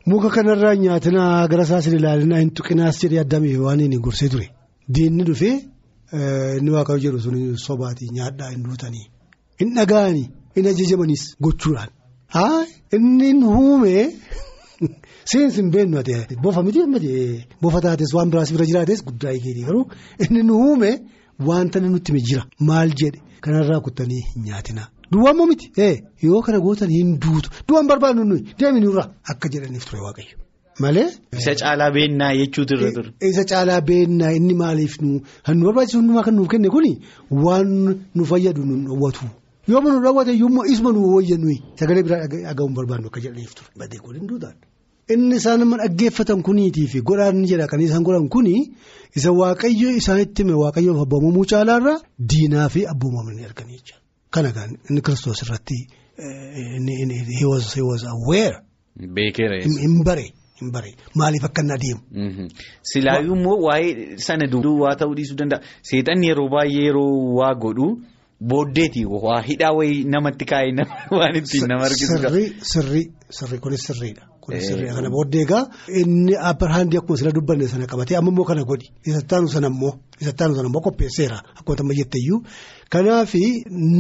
Muka 0.06 0.30
kanarraa 0.30 0.76
nyaatinaa 0.76 1.48
gara 1.48 1.64
isaas 1.64 1.86
hin 1.86 1.98
ilaalinaa 2.00 2.40
hin 2.40 2.52
tuqinaas 2.52 3.02
jedhee 3.02 3.20
addamee 3.20 3.58
waan 3.58 3.80
inni 3.80 3.98
gorsee 3.98 4.30
ture. 4.30 4.50
Diinni 4.96 5.24
dhufee 5.24 5.56
inni 6.14 6.72
waaqayyo 6.76 7.02
jedhu 7.06 7.20
sun 7.26 7.58
sobaatii 7.68 8.10
nyaadhaa 8.18 8.50
hin 8.54 8.64
duutanii. 8.68 9.06
Hin 9.62 9.74
dhaga'anii 9.78 10.28
hin 10.56 10.68
ajajamanis 10.72 11.24
gochuudhaan. 11.48 11.92
Haa 12.36 12.66
inni 12.98 13.32
huumee 13.44 14.04
seensi 15.32 15.62
hin 15.62 15.72
beeknu 15.76 16.00
ati 16.00 16.36
bofa 16.44 16.64
miti 16.64 17.46
bofa 17.62 17.82
taates 17.88 18.14
waan 18.14 18.32
biraas 18.32 18.54
bira 18.54 18.70
jiraates 18.72 19.06
guddaa 19.10 19.34
eegeetii 19.36 19.68
garuu 19.70 19.86
inni 20.24 20.48
huumee 20.62 20.96
wanta 21.50 21.80
nutti 21.80 22.22
jira 22.30 22.46
maal 22.60 22.96
jedhe. 23.04 23.22
Kanarraa 23.42 23.80
kuttanii 23.86 24.22
hin 24.34 24.44
nyaatinaa. 24.50 24.88
Duwwaan 25.12 25.48
miti 25.48 25.72
yoo 26.22 26.42
kana 26.42 26.60
gootanii 26.66 27.02
hin 27.04 27.18
duutu 27.24 27.50
duwwaan 27.68 27.88
barbaadnu 27.88 28.24
nuyi 28.24 28.56
deemini 28.60 28.88
irraa 28.92 29.10
akka 29.34 29.50
jedhaniif 29.50 29.86
ture 29.90 30.02
waaqayyo. 30.02 30.41
Malee. 30.84 31.08
Isa 31.40 31.54
caalaa 31.62 31.92
beennaa 31.96 32.34
jechuutu 32.40 32.74
irra 32.78 32.92
ture. 32.96 33.10
Isa 33.30 33.44
caalaa 33.52 33.82
beennaa 33.90 34.32
inni 34.38 34.54
maaliif 34.62 34.94
nu 35.02 35.10
nu 35.58 35.64
barbaachisu 35.68 35.98
hundumaa 36.00 36.24
kan 36.26 36.36
nuuf 36.38 36.50
kenne 36.54 36.70
kuni 36.76 36.92
waan 37.46 37.70
nu 38.16 38.24
fayyadu 38.32 38.62
nu 38.70 38.76
dhowwatu. 38.90 39.26
Yoo 39.72 39.82
nu 39.82 40.00
dhowwate 40.06 40.32
yommuu 40.42 40.66
isuma 40.74 40.92
nu 40.96 41.02
wayya 41.16 41.38
nuyi 41.38 41.58
sagalee 41.80 42.04
biraa 42.06 42.28
dhaga'uun 42.34 42.74
barbaadnu 42.78 43.08
akka 43.10 43.20
jedhaniif 43.26 43.54
ture. 43.58 43.70
Badee 43.80 44.00
kun 44.04 44.16
hin 44.20 44.28
duudaan. 44.30 44.56
Inni 45.14 45.36
isaan 45.42 45.60
nama 45.60 45.76
dhaggeeffatan 45.82 46.40
kuniitii 46.48 46.88
fi 46.92 47.00
godhaan 47.10 47.38
jedha 47.52 47.68
kan 47.72 47.82
isaan 47.86 48.04
godhan 48.08 48.28
kuni 48.34 48.56
isa 49.18 49.30
waaqayyo 49.40 49.90
isaanitti 50.00 50.42
hime 50.44 50.56
waaqayyoof 50.64 51.00
abboomamuu 51.06 51.46
caalaarraa 51.52 51.98
diinaa 52.34 52.68
fi 52.74 52.82
abboomamanii 52.94 53.46
arganii 53.50 53.78
jecha. 53.80 53.96
Kana 54.34 54.50
kan 54.58 54.70
inni 54.90 55.02
kiristoos 55.06 55.40
irratti 55.44 55.80
he 57.40 57.46
was 57.90 58.04
aware. 58.04 58.58
Beekeera 59.16 59.62
Hin 59.64 60.04
bare 60.04 60.26
hin 60.62 60.72
bare 60.76 60.92
maaliif 61.16 61.44
akka 61.50 61.62
inni 61.64 61.74
adeemu. 61.78 62.02
Silaayyuu 62.94 63.36
immoo 63.36 63.58
waa'ee 63.68 64.18
sana 64.28 64.48
duwwaa 64.54 64.96
ta'uu 65.00 65.16
dhiisuu 65.18 65.38
danda'a. 65.44 65.62
Seexanni 65.90 66.28
yeroo 66.32 66.50
baay'ee 66.56 66.84
yeroo 66.88 67.36
waa 67.40 67.54
godhu. 67.64 67.88
Booddeeti 68.50 69.02
waa 69.06 69.42
hidhaa 69.48 69.72
wayii 69.78 70.04
namatti 70.14 70.46
kaa'ee 70.46 70.86
waan 71.20 71.36
ittiin 71.40 71.68
nama 71.70 71.84
argisiisa. 71.86 72.30
Sirrii 72.74 73.06
sirrii 73.38 73.60
kunis 73.64 73.84
sirriidha. 73.88 74.24
Kunis 74.42 74.64
sirriidha 74.68 74.96
kana 74.98 75.10
booddee 75.16 75.42
egaa 75.46 75.64
inni 76.02 76.34
abbarhaandii 76.50 76.98
akkuma 77.02 77.18
sila 77.20 77.32
dubbanne 77.38 77.68
sana 77.74 77.86
qabatee 77.92 78.18
amma 78.18 78.32
immoo 78.34 78.46
kana 78.50 78.64
godhi 78.72 78.88
isa 79.06 79.22
taanu 79.22 79.48
sana 79.56 79.68
immoo 79.74 79.94
isa 80.22 80.34
taanu 80.40 80.54
sana 80.58 80.68
immoo 80.70 80.82
qopheesseera 80.88 81.38
akkuma 81.60 81.76
tamma 81.80 81.94
jetteyyuu 82.00 82.40
kanaaf 82.94 83.34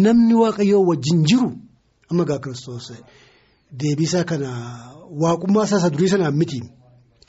namni 0.05 0.33
waaqayyoo 0.41 0.81
wajjin 0.89 1.19
jiru 1.29 1.49
amma 2.11 2.23
egaa 2.25 2.39
kiristoos 2.43 2.87
deebisaa 3.79 4.23
kana 4.31 4.49
waaqummaa 5.23 5.65
isaa 5.67 5.89
durii 5.93 6.09
sanaan 6.13 6.35
miti 6.41 6.59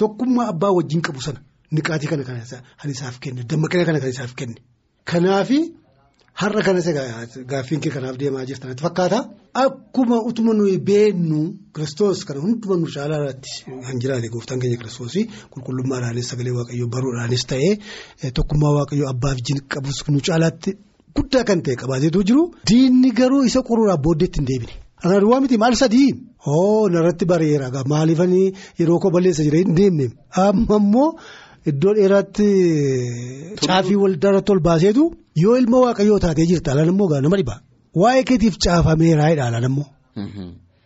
tokkummaa 0.01 0.49
abbaa 0.53 0.73
wajjin 0.79 1.03
qabu 1.07 1.21
sana 1.27 1.41
niqaatii 1.75 2.09
kana 2.13 2.25
kan 2.29 2.91
isaaf 2.95 3.17
kenne 3.23 3.43
dammaqina 3.51 3.85
kana 3.89 3.99
kan 4.03 4.11
isaaf 4.15 4.33
kenne 4.39 4.59
kanaafi. 5.11 5.61
Har'a 6.41 6.63
kanas 6.67 6.87
gaaffiin 7.51 7.81
kee 7.85 7.91
kanaaf 7.97 8.17
deemaa 8.21 8.45
jirtan 8.49 8.69
natti 8.71 8.83
fakkaata. 8.87 9.19
Akkuma 9.65 10.17
utuma 10.29 10.53
nuyi 10.59 10.79
beennu 10.89 11.41
kiristoos 11.75 12.19
kana 12.29 12.41
hunduma 12.45 12.75
nu 12.81 12.87
caalaa 12.95 13.19
irratti 13.21 13.51
kan 13.87 13.97
jiraate 14.03 14.29
gooftaan 14.35 14.61
keenya 14.63 14.79
kiristoosii 14.81 15.25
qulqullummaadhaanis 15.53 16.27
sagalee 16.31 16.55
waaqayyoo 16.59 16.89
baruudhaanis 16.95 17.45
ta'ee 17.51 18.31
tokkummaa 18.39 18.73
waaqayyoo 18.79 19.09
abbaaf 19.15 19.39
jin 19.47 19.59
qabus 19.73 19.99
nu 20.15 20.21
caalaatti 20.29 20.71
guddaa 21.17 21.45
kan 21.49 21.59
ta'e 21.65 21.77
qabaateetu 21.83 22.21
jiru. 22.29 22.43
Diinni 22.71 23.11
garuu 23.19 23.43
isa 23.51 23.61
qoruudhaaf 23.69 24.01
booddeetti 24.07 24.39
hin 24.41 24.47
deebine. 24.51 24.75
Ana 25.05 25.21
duwwaa 25.21 25.41
miti 25.41 25.59
maal 25.59 25.75
sadii? 25.75 26.11
Oo 26.47 26.89
narratti 26.89 27.25
bareera 27.25 27.71
maaliifanii 27.93 28.53
yeroo 28.79 28.99
koo 29.03 29.11
balleessa 29.11 29.43
jira 29.47 29.59
hin 29.63 29.75
deemne 29.79 30.11
amma 30.45 30.77
immoo. 30.83 31.09
Iddoo 31.71 31.95
dheeraatti 31.95 32.47
caafii 33.67 33.97
waldarratti 34.05 34.53
ol 34.53 34.61
baaseetu 34.69 35.05
yoo 35.43 35.57
ilma 35.61 35.81
waaqayyoo 35.85 36.19
taatee 36.25 36.47
jirta 36.51 36.73
alaan 36.73 36.89
immoo 36.95 37.09
nama 37.21 37.37
dhibaa 37.41 37.61
waa'ee 38.03 38.25
keetiif 38.31 38.57
caafameera 38.65 39.29
jedha 39.31 39.47
alaan 39.51 39.65
immoo. 39.71 39.87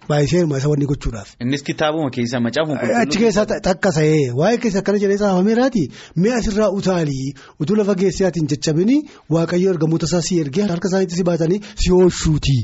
Baay'isee 0.09 0.39
hirmaa 0.39 0.59
isa 0.61 0.69
wanni 0.71 0.87
gochuudhaaf. 0.91 1.29
Innis 1.43 1.63
kitaabuma 1.69 2.11
keessa 2.17 2.41
macaafa. 2.41 2.75
Achi 3.03 3.19
keessaa 3.23 3.47
takkasa'ee 3.69 4.31
waa'ee 4.41 4.59
keessa 4.63 4.79
akkana 4.85 4.99
jedhee 5.05 5.19
caafameeraati 5.25 5.83
mi'a 6.23 6.37
asirraa 6.41 6.71
utaalii 6.81 7.35
utuu 7.61 7.77
lafa 7.81 7.95
geessaatiin 8.03 8.47
jechabini 8.53 8.97
waaqayyo 9.37 9.71
ergamoota 9.75 10.07
isaa 10.11 10.23
si 10.29 10.39
ergee 10.45 10.67
harka 10.73 10.89
isaaniitti 10.93 11.17
si 11.21 11.25
baatanii 11.31 11.61
si 11.85 11.89
oolchuuti. 11.93 12.57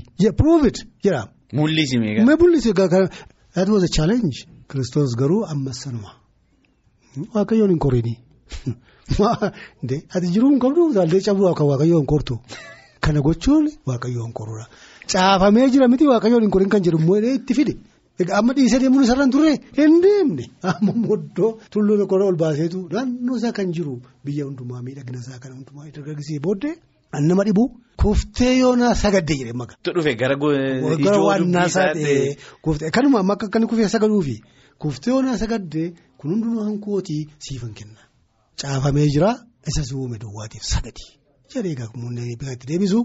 Prove 0.42 0.68
it 0.68 0.78
jedha. 1.04 1.22
Mul'isi 1.52 1.98
meeqa. 1.98 2.24
Mee 2.24 2.36
mul'isi 2.36 2.72
that 3.54 3.68
was 3.68 3.82
a 3.82 3.88
challenge. 3.88 4.46
Kiristoos 4.68 5.14
garuu 5.16 5.44
ammas 5.44 5.82
sanuma. 5.84 6.10
Waaqayyoon 7.34 7.70
hin 7.70 7.78
korinii. 7.78 8.18
Ati 10.14 10.26
jiruu 10.34 10.50
hin 10.50 10.60
qabdu 10.64 10.88
utaaltee 10.90 11.20
cabuu 11.20 11.48
akka 11.50 11.64
waaqayyoon 11.64 12.02
hin 12.04 12.06
kortu. 12.06 12.38
Kana 13.00 13.20
gochuun 13.20 13.68
waaqayyoon 13.86 14.32
koruudha. 14.32 14.66
Caafamee 15.06 15.68
jira 15.70 15.88
miti 15.88 16.06
waaqayyoon 16.06 16.42
hin 16.46 16.50
korin 16.50 16.70
kan 16.70 16.82
jedhu 16.82 16.98
immoo 17.02 17.18
itti 17.20 17.54
fide. 17.54 17.76
Egaa 18.20 18.38
amma 18.40 18.54
dhiisee 18.56 18.80
deemuun 18.80 19.04
isarraan 19.04 19.30
turre 19.34 19.52
hin 19.76 19.94
deemne 20.04 20.44
amma 20.70 20.92
moddoo 21.04 21.50
tulluu 21.72 21.96
tokko 22.00 22.16
ol 22.30 22.36
baaseetu 22.42 22.80
naannoo 22.94 23.36
isaa 23.40 23.52
kan 23.58 23.72
jiru 23.76 23.94
biyya 24.24 24.44
hundumaa 24.48 24.82
miidhagina 24.86 25.22
isaa 25.24 25.38
kan 25.44 25.54
hundumaa 25.56 25.88
dargaggeessee 25.94 26.40
booddee 26.46 26.74
an 27.16 27.22
nama 27.28 27.44
dhibu 27.48 27.64
kuftee 28.02 28.52
yoonaa 28.58 28.94
sagadde 29.02 29.34
jedhee 29.40 29.52
maka. 29.60 29.74
dhufe 29.94 30.14
gara 30.20 30.36
Gara 30.36 31.18
waannaa 31.28 31.66
isaa 31.70 31.92
ta'ee 31.94 32.36
kuftee 32.64 32.90
kanuma 32.96 33.18
amma 33.20 33.34
akka 33.38 33.58
inni 33.58 33.68
kufee 33.72 33.88
sagaduufi 33.94 34.36
kuftee 34.82 35.10
yoonaa 35.14 35.36
sagadde 35.42 35.82
kun 36.18 36.30
hundumaa 36.32 36.64
hankootii 36.68 37.22
siifan 37.44 37.74
kenna. 37.78 38.00
Caafamee 38.60 39.06
jira 39.14 39.30
isa 39.68 39.84
si 39.84 39.94
uume 39.94 40.18
duwwaatiif 40.22 40.62
sagadi 40.72 41.04
jedhee 41.54 41.74
gaafa 41.74 41.98
biratti 42.40 42.66
deebisu 42.70 43.00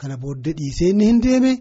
kana 0.00 0.16
booddee 0.16 0.52
dhiisee 0.58 0.88
inni 0.92 1.06
hin 1.06 1.20
deeme. 1.26 1.52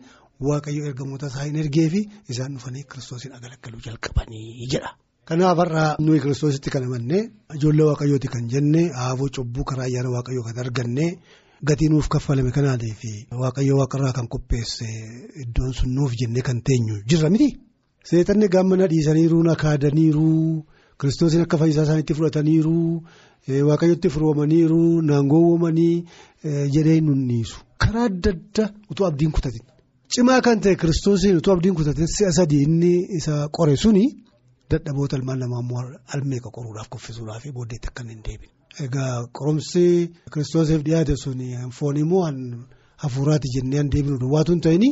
Waaqayyo 0.47 0.85
ergamoota 0.85 1.27
isaa 1.31 1.43
hin 1.49 1.55
ergee 1.61 1.89
fi 1.89 1.99
isaan 2.29 2.53
dhufanii 2.55 2.83
kiristoosiin 2.89 3.33
agalaggaluu 3.37 3.79
jalqabanii 3.85 4.67
jedha. 4.73 4.91
Kanaaf 5.25 5.57
har'aa 5.61 5.95
nuyi 5.99 6.19
kiristoositti 6.23 6.69
kan 6.69 6.83
amannee 6.87 7.21
ijoollee 7.55 7.87
waaqayyooti 7.89 8.27
kan 8.33 8.45
jenne 8.51 8.83
haafuu 8.99 9.29
cubbuu 9.37 9.63
karaa 9.71 9.87
ayyaana 9.89 10.09
waaqayyoo 10.15 10.43
kan 10.47 10.59
arganne 10.65 11.07
gatii 11.63 11.89
nuuf 11.89 12.07
kaffalame 12.09 12.51
kanaatiif 12.51 13.01
waaqayyo 13.41 13.77
waaqarraa 13.81 14.13
kan 14.13 14.27
qopheesse 14.27 14.87
iddoon 15.43 15.73
sun 15.73 15.89
nuuf 15.95 16.11
jennee 16.19 16.41
kan 16.41 16.61
teenyu 16.61 16.95
jirra 17.09 17.29
miti. 17.29 17.49
Seexanni 18.09 18.47
gammana 18.49 18.87
dhiisaniiru 18.87 19.43
nakaadaniiru 19.43 20.65
kiristoosiin 20.99 21.41
akka 21.45 21.57
fayyisaa 21.57 21.83
isaaniitti 21.87 22.13
fudhataniiru 22.17 22.75
waaqayyotti 23.69 24.09
firoomaniiru 24.09 25.01
naangoowwamanii 25.09 25.95
jedhee 26.75 26.99
nunniisu 27.07 27.57
karaa 27.85 28.05
adda 28.11 28.31
addaa 28.35 28.69
utuu 28.91 29.05
abdiin 29.09 29.31
kutatin. 29.31 29.65
Cimaa 30.13 30.41
kan 30.41 30.59
ta'e 30.61 30.75
kiristoosiin 30.81 31.37
utuu 31.37 31.53
abdiin 31.53 31.75
kutatin 31.75 32.07
si'a 32.15 32.31
sadii 32.31 32.61
inni 32.67 32.93
isa 33.19 33.47
qore 33.57 33.75
suni 33.83 34.05
dadhaboota 34.71 35.17
ilmaan 35.17 35.39
namaa 35.39 35.83
almeeqa 36.15 36.49
qoruudhaaf 36.55 36.89
kuffisuudhaaf 36.93 37.43
booddeetti 37.57 37.87
akka 37.91 38.03
hin 38.03 38.21
deebine. 38.27 38.53
Egaa 38.85 39.25
qoromsi 39.37 39.83
kiristoosiif 40.33 40.81
dhiyaate 40.87 41.15
suni 41.23 41.47
foon 41.77 41.97
immoo 42.03 42.25
hafuuraati 43.03 43.49
jennee 43.55 43.79
hin 43.79 43.89
deebinu 43.93 44.17
duwwaatu 44.23 44.51
hin 44.53 44.61
ta'in 44.65 44.83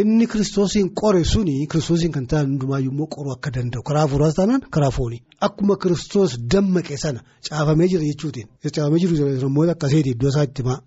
inni 0.00 0.26
kiristoosiin 0.32 0.88
qore 1.00 1.22
suni 1.32 1.54
kiristoosiin 1.74 2.12
kan 2.16 2.26
ta'an 2.32 2.46
hundumaayyuu 2.50 2.92
immoo 2.94 3.06
qoruu 3.16 3.32
akka 3.36 3.50
danda'u 3.56 3.82
karaa 3.90 4.02
hafuuraas 4.06 4.34
taanaan 4.38 4.62
karaa 4.76 4.90
foonii 4.98 5.20
akkuma 5.48 5.76
kiristoos 5.84 6.36
dammaqe 6.54 6.96
sana 7.04 7.20
caafamee 7.48 7.88
jira 7.92 8.04
jechuutiin 8.10 8.48
caafamee 8.74 9.00
jiru 9.04 9.14
namoota 9.46 9.72
akkasiiti 9.76 10.10
iddoo 10.16 10.28
isaa 10.34 10.44
itti 10.50 10.62
himaa 10.62 10.78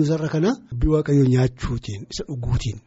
nusarra 0.00 0.28
kana 0.34 0.50
dubbii 0.70 0.92
waaqayyoo 0.94 1.28
nyaachuutiin 1.34 2.02
isa 2.12 2.24
dhuguutiin. 2.28 2.78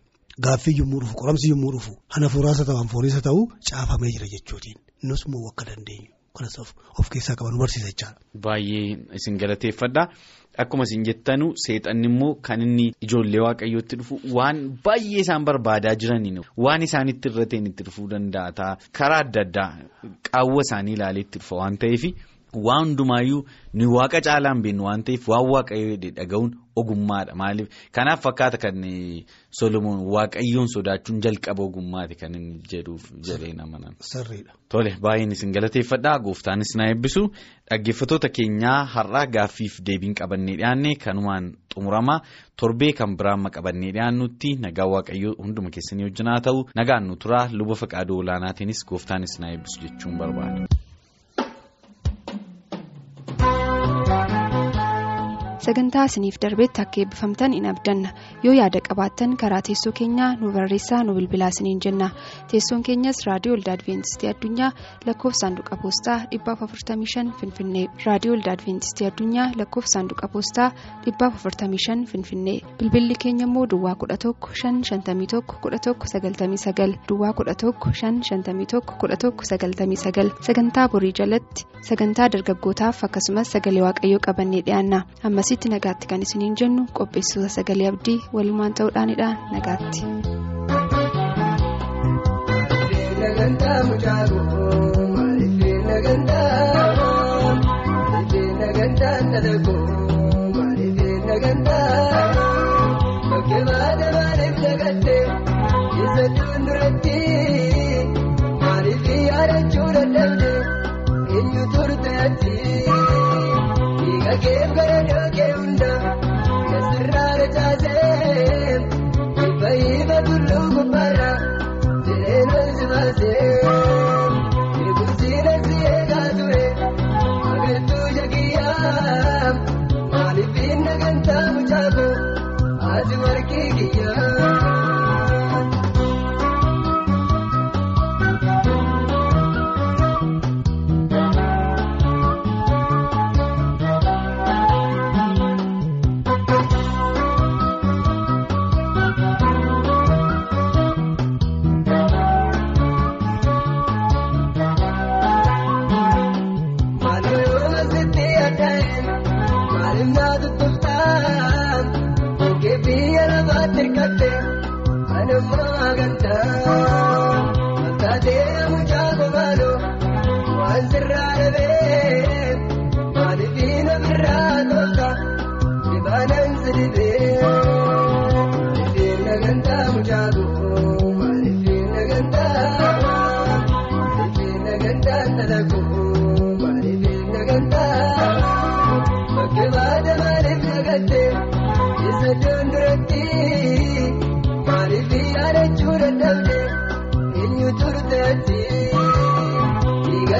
Gaaffii 0.43 0.75
yommuu 0.79 0.99
dhufu 1.01 1.15
qoramsi 1.21 1.49
yommuu 1.53 1.71
dhufu 1.75 1.91
hana 2.13 2.25
hafuuraasa 2.27 2.63
ta'u 2.69 2.87
fooniisa 2.93 3.21
ta'u 3.27 3.41
caafamee 3.69 4.11
jira 4.15 4.27
jechuutiin 4.35 4.77
nus 5.09 5.21
immoo 5.27 5.47
akka 5.51 5.65
dandeenyu 5.69 6.11
of 6.41 7.09
keessaa 7.13 7.35
qaban 7.35 7.57
barsiisa 7.59 7.89
jechaadha. 7.91 8.17
Baay'ee 8.33 8.97
isin 9.13 9.37
galateeffadha. 9.37 10.07
Akkuma 10.57 10.83
isin 10.83 11.03
jettanu 11.05 11.53
seexanni 11.55 12.07
immoo 12.09 12.35
kan 12.41 12.61
inni 12.61 12.91
ijoollee 13.05 13.41
waaqayyootti 13.45 13.95
dhufu 13.99 14.19
waan 14.37 14.57
baay'ee 14.85 15.21
isaan 15.21 15.45
barbaadaa 15.45 15.95
jiraniin 15.95 16.41
waan 16.57 16.81
isaanitti 16.81 17.29
irra 17.29 17.45
ta'een 17.45 17.67
itti 17.69 17.83
dhufuu 17.85 18.07
danda'a 18.09 18.77
karaa 18.97 19.19
adda 19.25 19.41
addaa 19.45 19.71
qaawwa 20.31 20.61
isaanii 20.65 20.93
ilaalee 20.97 21.21
itti 21.27 21.39
dhufa 21.39 21.55
waan 21.61 21.77
ta'eef. 21.77 22.03
Waan 22.53 22.85
hundumaayyuu 22.85 23.45
ni 23.73 23.85
waaqa 23.85 24.21
caalaan 24.21 24.61
beeknu 24.61 24.83
waan 24.85 25.03
ta'eef 25.03 25.27
waan 25.27 25.49
waaqayyoo 25.53 25.97
dhaga'uun 25.97 26.51
ogummaadha. 26.75 27.33
Maaliif? 27.35 27.67
Kanaaf 27.91 28.21
fakkaata 28.21 28.57
kan 28.57 28.77
Solomoon 29.59 29.99
waaqayyoon 30.13 30.67
sodaachuun 30.73 31.21
jalqaba 31.21 31.63
ogummaati 31.63 32.15
kan 32.15 32.35
inni 32.35 32.61
jedhuuf 32.71 33.03
jedhee 33.27 33.53
namanan. 33.53 33.95
Sirriidha. 34.01 34.53
Tole 34.69 34.91
baay'een 35.01 35.31
isin 35.31 35.51
galateeffadha 35.53 36.19
gooftaanis 36.19 36.75
na 36.77 36.87
eebbisu. 36.89 37.23
Dhaggeeffattoota 37.69 38.29
keenyaa 38.29 38.85
har'aa 38.95 39.25
gaaffiif 39.35 39.79
deebiin 39.85 40.13
qabannee 40.19 40.57
dhiyaanne 40.57 40.95
kanumaan 41.05 41.53
xumurama. 41.73 42.21
Torbee 42.59 42.93
kan 42.93 43.17
biraan 43.17 43.49
qabannee 43.55 43.91
dhiyaannutti 43.93 44.55
nagaa 44.65 44.87
waaqayyoo 44.93 45.35
hunduma 45.41 45.69
keessanii 45.69 46.05
wajjin 46.09 46.27
haa 46.31 46.41
ta'u. 46.41 46.59
Nagaan 46.75 47.07
nu 47.07 47.15
tura 47.15 47.49
luba 47.51 47.75
faqaaduu 47.75 48.17
olaanaatiinis 48.23 48.85
gooftaanis 48.89 49.39
na 49.39 49.51
eebbisu 49.53 49.81
jechuun 49.85 50.17
barbaada. 50.17 50.65
Sagantaa 55.65 56.05
isiniif 56.09 56.37
darbeetti 56.43 56.81
akka 56.81 56.99
eebbifamtan 57.01 57.53
in 57.57 57.65
abdanna. 57.71 58.09
Yoo 58.43 58.53
yaada 58.53 58.79
qabaattan 58.87 59.35
karaa 59.41 59.61
teessoo 59.67 59.91
keenyaa 59.99 60.35
nu 60.41 60.51
barreessaa 60.55 61.03
nu 61.03 61.13
bilbilaa 61.17 61.47
isiniin 61.53 61.79
jenna. 61.85 62.09
Teessoon 62.51 62.83
keenyas 62.83 63.21
raadiyoo 63.27 63.55
olda 63.57 63.71
adventistii 63.77 64.29
addunyaa 64.33 64.71
lakkoofsa 65.05 65.39
saanduqa 65.45 65.77
poostaa 65.83 66.17
455 66.31 67.31
finfinnee. 67.39 67.85
Raadiyoo 68.05 68.35
olda 68.37 68.51
adventistii 68.57 69.07
addunyaa 69.07 69.47
lakkoofsa 69.61 69.93
saanduqa 69.99 70.27
poostaa 70.33 70.71
455 71.05 72.05
finfinnee. 72.11 72.57
Bilbilli 72.79 73.15
keenya 73.25 73.45
immoo 73.47 73.65
duwwaa 73.75 73.95
11 73.95 74.33
551 74.43 75.41
1199 75.63 76.97
duwwaa 77.09 77.31
11 77.31 77.73
551 77.73 78.91
1199 79.03 80.31
sagantaa 80.47 80.87
borii 80.89 81.13
jalatti 81.19 81.65
sagantaa 81.89 82.27
dargaggootaaf 82.33 83.03
akkasumas 83.03 83.51
sagalee 83.51 83.81
waaqayyoo 83.85 84.19
qabannee 84.27 84.61
dhiyaanna 84.67 84.99
ammasitti 85.53 85.69
nagaatti 85.71 86.07
kan 86.11 86.21
isiniin 86.25 86.55
jennu 86.61 86.85
qopheessitoota 86.99 87.49
sagalee 87.55 87.89
abdii 87.91 88.17
walumaan 88.37 88.73
ta'uudhaanidha 88.79 89.29
nagaatti. 89.51 90.01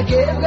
Geef 0.07 0.43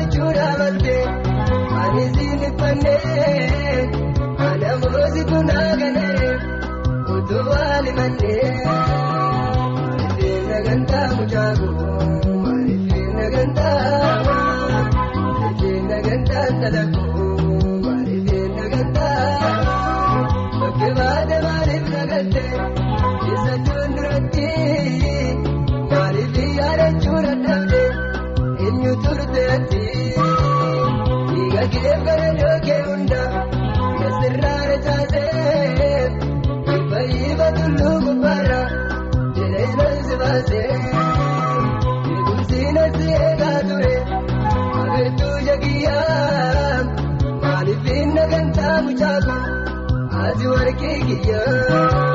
malchuudha 0.00 0.46
malte 0.58 0.96
ani 1.80 2.04
siin 2.14 2.42
fannee 2.58 3.88
ana 4.46 4.70
muroosi 4.82 5.22
kun 5.30 5.48
haaganee 5.56 6.30
utuu 7.16 7.44
waali 7.50 7.92
malle. 7.98 8.39
Ati 50.30 50.46
warqee 50.52 50.94
kiyyaa. 51.06 52.09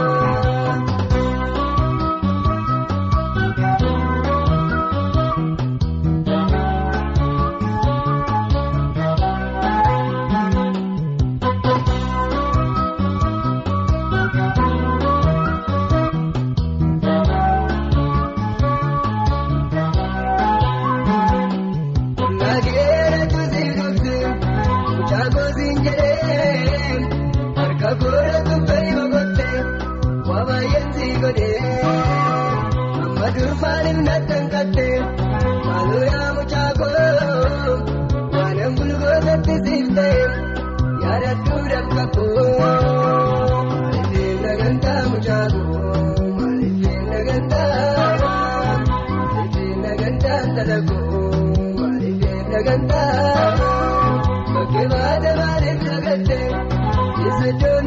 I 57.45 57.51
don't 57.51 57.84